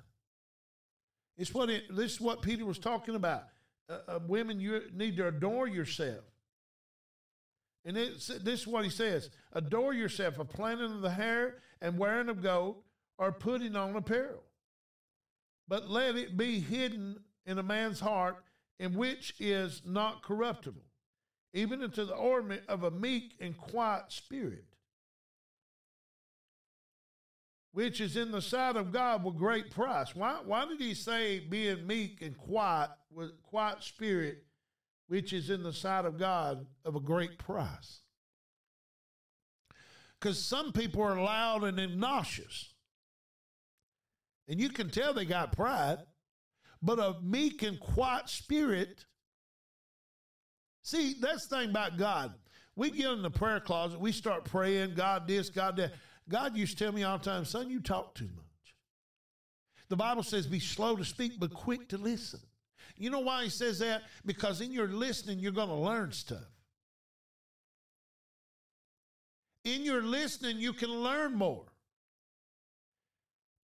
It's 1.37 1.53
what 1.53 1.69
it, 1.69 1.95
this 1.95 2.13
is 2.13 2.21
what 2.21 2.41
Peter 2.41 2.65
was 2.65 2.79
talking 2.79 3.15
about. 3.15 3.43
Uh, 3.89 3.97
uh, 4.07 4.19
women, 4.27 4.59
you 4.59 4.81
need 4.93 5.15
to 5.17 5.27
adore 5.27 5.67
yourself. 5.67 6.23
And 7.83 7.97
this 7.97 8.29
is 8.29 8.67
what 8.67 8.83
he 8.83 8.89
says 8.89 9.29
Adore 9.53 9.93
yourself, 9.93 10.39
a 10.39 10.45
planting 10.45 10.91
of 10.91 11.01
the 11.01 11.11
hair 11.11 11.55
and 11.81 11.97
wearing 11.97 12.29
of 12.29 12.43
gold, 12.43 12.77
or 13.17 13.31
putting 13.31 13.75
on 13.75 13.95
apparel. 13.95 14.43
But 15.67 15.89
let 15.89 16.15
it 16.15 16.37
be 16.37 16.59
hidden 16.59 17.19
in 17.45 17.57
a 17.57 17.63
man's 17.63 17.99
heart, 17.99 18.43
in 18.79 18.93
which 18.93 19.33
is 19.39 19.81
not 19.85 20.23
corruptible, 20.23 20.83
even 21.53 21.81
into 21.81 22.05
the 22.05 22.15
ornament 22.15 22.63
of 22.67 22.83
a 22.83 22.91
meek 22.91 23.35
and 23.39 23.57
quiet 23.57 24.11
spirit 24.11 24.65
which 27.73 28.01
is 28.01 28.17
in 28.17 28.31
the 28.31 28.41
sight 28.41 28.75
of 28.75 28.91
God 28.91 29.23
with 29.23 29.37
great 29.37 29.71
price. 29.71 30.13
Why, 30.15 30.39
why 30.43 30.65
did 30.65 30.79
he 30.79 30.93
say 30.93 31.39
being 31.39 31.87
meek 31.87 32.21
and 32.21 32.37
quiet 32.37 32.89
with 33.13 33.41
quiet 33.43 33.81
spirit, 33.83 34.43
which 35.11 35.33
is 35.33 35.49
in 35.49 35.61
the 35.61 35.73
sight 35.73 36.05
of 36.05 36.17
God 36.17 36.65
of 36.85 36.95
a 36.95 36.99
great 37.01 37.37
price? 37.37 37.99
Because 40.17 40.41
some 40.41 40.71
people 40.71 41.01
are 41.01 41.21
loud 41.21 41.65
and 41.65 41.77
obnoxious. 41.81 42.73
And 44.47 44.57
you 44.57 44.69
can 44.69 44.89
tell 44.89 45.13
they 45.13 45.25
got 45.25 45.51
pride, 45.51 45.97
but 46.81 46.97
a 46.97 47.15
meek 47.21 47.61
and 47.61 47.77
quiet 47.77 48.29
spirit. 48.29 49.03
See, 50.81 51.15
that's 51.19 51.45
the 51.45 51.57
thing 51.57 51.71
about 51.71 51.97
God. 51.97 52.33
We 52.77 52.89
get 52.89 53.11
in 53.11 53.21
the 53.21 53.29
prayer 53.29 53.59
closet, 53.59 53.99
we 53.99 54.13
start 54.13 54.45
praying, 54.45 54.93
God 54.95 55.27
this, 55.27 55.49
God 55.49 55.75
that. 55.75 55.91
God 56.29 56.55
used 56.55 56.77
to 56.77 56.85
tell 56.85 56.93
me 56.93 57.03
all 57.03 57.17
the 57.17 57.25
time, 57.25 57.43
son, 57.43 57.69
you 57.69 57.81
talk 57.81 58.15
too 58.15 58.29
much. 58.33 58.75
The 59.89 59.97
Bible 59.97 60.23
says, 60.23 60.47
be 60.47 60.61
slow 60.61 60.95
to 60.95 61.03
speak, 61.03 61.33
but 61.37 61.53
quick 61.53 61.89
to 61.89 61.97
listen. 61.97 62.39
You 63.01 63.09
know 63.09 63.19
why 63.19 63.45
he 63.45 63.49
says 63.49 63.79
that? 63.79 64.03
Because 64.27 64.61
in 64.61 64.71
your 64.71 64.87
listening, 64.87 65.39
you're 65.39 65.51
going 65.51 65.69
to 65.69 65.75
learn 65.75 66.11
stuff. 66.11 66.37
In 69.63 69.83
your 69.83 70.03
listening, 70.03 70.57
you 70.57 70.71
can 70.71 70.89
learn 70.89 71.33
more. 71.33 71.65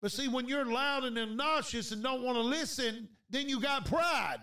But 0.02 0.10
see, 0.10 0.26
when 0.26 0.48
you're 0.48 0.64
loud 0.64 1.04
and 1.04 1.16
obnoxious 1.16 1.92
and 1.92 2.02
don't 2.02 2.22
want 2.22 2.36
to 2.36 2.42
listen, 2.42 3.08
then 3.30 3.48
you 3.48 3.60
got 3.60 3.84
pride. 3.84 4.42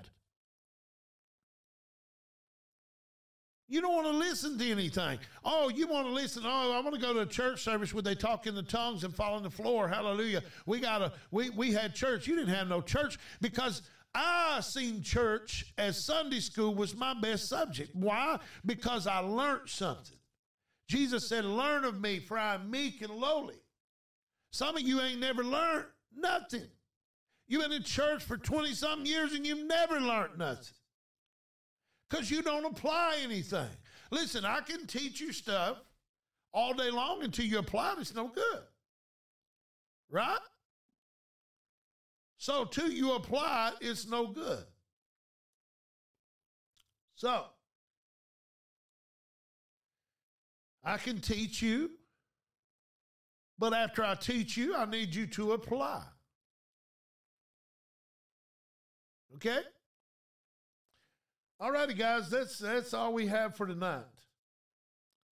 You 3.67 3.81
don't 3.81 3.95
want 3.95 4.07
to 4.07 4.13
listen 4.13 4.57
to 4.59 4.71
anything. 4.71 5.19
Oh, 5.43 5.69
you 5.69 5.87
want 5.87 6.07
to 6.07 6.13
listen. 6.13 6.43
Oh, 6.45 6.71
I 6.71 6.79
want 6.81 6.95
to 6.95 7.01
go 7.01 7.13
to 7.13 7.21
a 7.21 7.25
church 7.25 7.63
service 7.63 7.93
where 7.93 8.03
they 8.03 8.15
talk 8.15 8.47
in 8.47 8.55
the 8.55 8.63
tongues 8.63 9.03
and 9.03 9.13
fall 9.13 9.33
on 9.33 9.43
the 9.43 9.49
floor. 9.49 9.89
Hallelujah. 9.89 10.43
We 10.65 10.79
got 10.79 11.01
a 11.01 11.11
we 11.31 11.49
we 11.49 11.73
had 11.73 11.95
church. 11.95 12.27
You 12.27 12.35
didn't 12.35 12.53
have 12.53 12.67
no 12.69 12.79
church 12.79 13.17
because 13.41 13.81
I 14.15 14.61
seen 14.61 15.03
church 15.03 15.73
as 15.77 16.03
Sunday 16.03 16.39
school 16.39 16.73
was 16.73 16.95
my 16.95 17.13
best 17.13 17.49
subject. 17.49 17.93
Why? 17.93 18.39
Because 18.65 19.07
I 19.07 19.19
learned 19.19 19.67
something. 19.69 20.17
Jesus 20.87 21.27
said, 21.27 21.43
Learn 21.43 21.83
of 21.83 21.99
me, 21.99 22.19
for 22.19 22.37
I 22.37 22.55
am 22.55 22.71
meek 22.71 23.01
and 23.01 23.11
lowly. 23.11 23.59
Some 24.51 24.77
of 24.77 24.83
you 24.83 25.01
ain't 25.01 25.19
never 25.19 25.43
learned 25.43 25.87
nothing. 26.15 26.67
You've 27.47 27.63
been 27.63 27.73
in 27.73 27.83
church 27.83 28.23
for 28.23 28.37
20 28.37 28.73
something 28.73 29.05
years 29.05 29.33
and 29.33 29.45
you've 29.45 29.67
never 29.67 29.99
learned 29.99 30.37
nothing 30.37 30.73
because 32.09 32.31
you 32.31 32.41
don't 32.41 32.65
apply 32.65 33.17
anything. 33.21 33.67
Listen, 34.11 34.45
I 34.45 34.61
can 34.61 34.87
teach 34.87 35.19
you 35.19 35.33
stuff 35.33 35.77
all 36.53 36.73
day 36.73 36.89
long 36.89 37.21
until 37.23 37.45
you 37.45 37.59
apply 37.59 37.93
it, 37.93 37.99
it's 37.99 38.15
no 38.15 38.29
good. 38.29 38.63
Right? 40.09 40.39
So, 42.45 42.63
till 42.63 42.91
you 42.91 43.13
apply 43.13 43.71
it's 43.81 44.07
no 44.07 44.27
good. 44.27 44.65
So, 47.15 47.45
I 50.83 50.97
can 50.97 51.21
teach 51.21 51.63
you, 51.63 51.89
but 53.57 53.73
after 53.73 54.03
I 54.03 54.13
teach 54.13 54.57
you, 54.57 54.75
I 54.75 54.85
need 54.85 55.15
you 55.15 55.25
to 55.25 55.53
apply. 55.53 56.03
Okay? 59.37 59.61
All 61.59 61.71
righty, 61.71 61.95
guys, 61.95 62.29
that's 62.29 62.59
that's 62.59 62.93
all 62.93 63.11
we 63.11 63.25
have 63.25 63.57
for 63.57 63.65
tonight. 63.65 64.03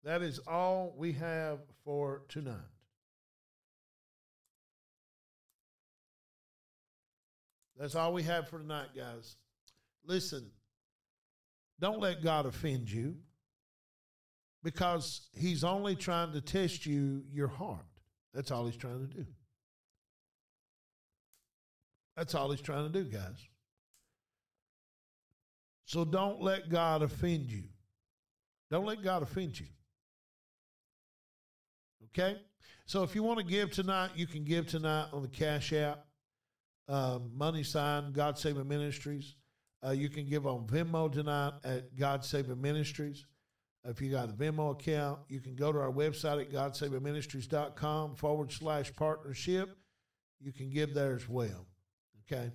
That 0.04 0.22
is 0.22 0.40
all 0.40 0.94
we 0.98 1.14
have 1.14 1.60
for 1.86 2.24
tonight. 2.28 2.77
That's 7.80 7.96
all 7.96 8.14
we 8.14 8.24
have 8.24 8.50
for 8.50 8.60
tonight, 8.60 8.90
guys. 8.96 9.36
Listen, 10.06 10.50
don't 11.80 12.00
let 12.00 12.24
God 12.24 12.46
offend 12.46 12.90
you 12.90 13.16
because 14.64 15.30
He's 15.34 15.64
only 15.64 15.96
trying 15.96 16.34
to 16.34 16.42
test 16.42 16.86
you, 16.86 17.24
your 17.32 17.48
heart. 17.48 17.86
That's 18.34 18.52
all 18.52 18.66
He's 18.66 18.78
trying 18.78 19.08
to 19.08 19.16
do. 19.16 19.26
That's 22.16 22.34
all 22.34 22.50
He's 22.50 22.62
trying 22.62 22.92
to 22.92 23.04
do, 23.04 23.10
guys. 23.10 23.48
So 25.86 26.04
don't 26.04 26.42
let 26.42 26.70
God 26.70 27.02
offend 27.02 27.52
you. 27.52 27.64
Don't 28.70 28.86
let 28.86 29.02
God 29.02 29.24
offend 29.24 29.60
you. 29.60 29.68
Okay? 32.06 32.38
So 32.86 33.04
if 33.04 33.16
you 33.16 33.24
want 33.24 33.40
to 33.40 33.46
give 33.46 33.72
tonight, 33.72 34.12
you 34.16 34.28
can 34.28 34.44
give 34.44 34.68
tonight 34.68 35.08
on 35.14 35.22
the 35.22 35.28
Cash 35.28 35.72
App, 35.74 36.06
um, 36.88 37.32
money 37.36 37.64
sign, 37.64 38.12
God 38.12 38.38
Saving 38.38 38.68
Ministries. 38.68 39.36
Uh, 39.86 39.92
you 39.92 40.10
can 40.10 40.26
give 40.26 40.48
on 40.48 40.66
Venmo 40.66 41.12
tonight 41.12 41.54
at 41.64 41.96
God 41.96 42.26
Saving 42.26 42.62
Ministries. 42.62 43.26
If 43.86 44.02
you 44.02 44.12
got 44.12 44.30
a 44.30 44.34
Venmo 44.34 44.72
account, 44.72 45.20
you 45.30 45.40
can 45.40 45.56
go 45.56 45.72
to 45.72 45.80
our 45.80 45.92
website 45.92 46.42
at 46.42 46.52
godsavingministries.com 46.52 48.16
forward 48.16 48.52
slash 48.52 48.94
partnership. 48.94 49.78
You 50.42 50.52
can 50.52 50.70
give 50.70 50.94
there 50.94 51.16
as 51.16 51.30
well. 51.30 51.66
Okay. 52.26 52.52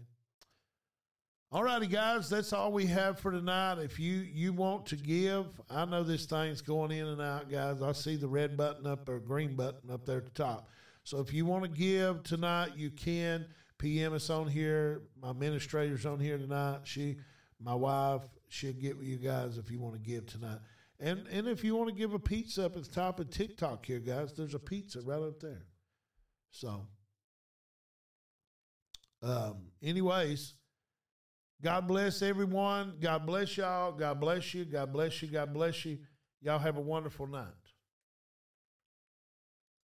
All 1.51 1.63
righty, 1.63 1.87
guys, 1.87 2.31
that's 2.31 2.53
all 2.53 2.73
we 2.73 2.87
have 2.87 3.19
for 3.19 3.31
tonight. 3.31 3.79
If 3.79 3.99
you 3.99 4.19
you 4.19 4.53
want 4.53 4.87
to 4.87 4.97
give, 4.97 5.47
I 5.69 5.85
know 5.85 6.03
this 6.03 6.25
thing's 6.27 6.63
going 6.63 6.91
in 6.91 7.07
and 7.07 7.21
out, 7.21 7.51
guys. 7.51 7.83
I 7.83 7.93
see 7.93 8.17
the 8.17 8.29
red 8.29 8.57
button 8.57 8.87
up 8.87 9.09
or 9.09 9.19
green 9.19 9.55
button 9.55 9.91
up 9.91 10.07
there 10.07 10.19
at 10.19 10.25
the 10.25 10.31
top. 10.31 10.69
So 11.05 11.19
if 11.19 11.33
you 11.33 11.45
want 11.45 11.65
to 11.65 11.71
give 11.71 12.23
tonight, 12.23 12.73
you 12.77 12.91
can. 12.91 13.47
PM 13.83 14.15
is 14.15 14.31
on 14.31 14.47
here. 14.47 15.03
My 15.21 15.31
administrator's 15.31 16.07
on 16.07 16.21
here 16.21 16.39
tonight. 16.39 16.83
She, 16.85 17.17
my 17.61 17.75
wife, 17.75 18.23
she'll 18.49 18.73
get 18.73 18.97
with 18.97 19.09
you 19.09 19.17
guys 19.17 19.59
if 19.59 19.73
you 19.73 19.81
want 19.81 19.95
to 19.95 20.01
give 20.01 20.25
tonight. 20.27 20.61
And 21.01 21.27
and 21.33 21.49
if 21.49 21.65
you 21.65 21.75
want 21.75 21.89
to 21.89 21.95
give 21.95 22.15
a 22.15 22.19
pizza 22.19 22.67
up 22.67 22.77
at 22.77 22.85
the 22.85 22.91
top 22.91 23.19
of 23.19 23.29
TikTok 23.31 23.85
here, 23.85 23.99
guys, 23.99 24.33
there's 24.35 24.55
a 24.55 24.61
pizza 24.61 25.01
right 25.01 25.21
up 25.21 25.41
there. 25.41 25.65
So, 26.53 26.87
um, 29.21 29.67
anyways. 29.83 30.55
God 31.61 31.87
bless 31.87 32.23
everyone. 32.23 32.95
God 33.01 33.25
bless 33.25 33.57
y'all. 33.57 33.93
God 33.93 34.21
bless 34.21 34.53
you. 34.53 34.65
God 34.65 34.93
bless 34.93 35.23
you. 35.23 35.29
God 35.29 35.55
bless 35.55 35.85
you. 35.85 35.99
Y'all 36.41 36.59
have 36.59 36.77
a 36.77 36.81
wonderful 36.81 37.29
night. 37.29 37.55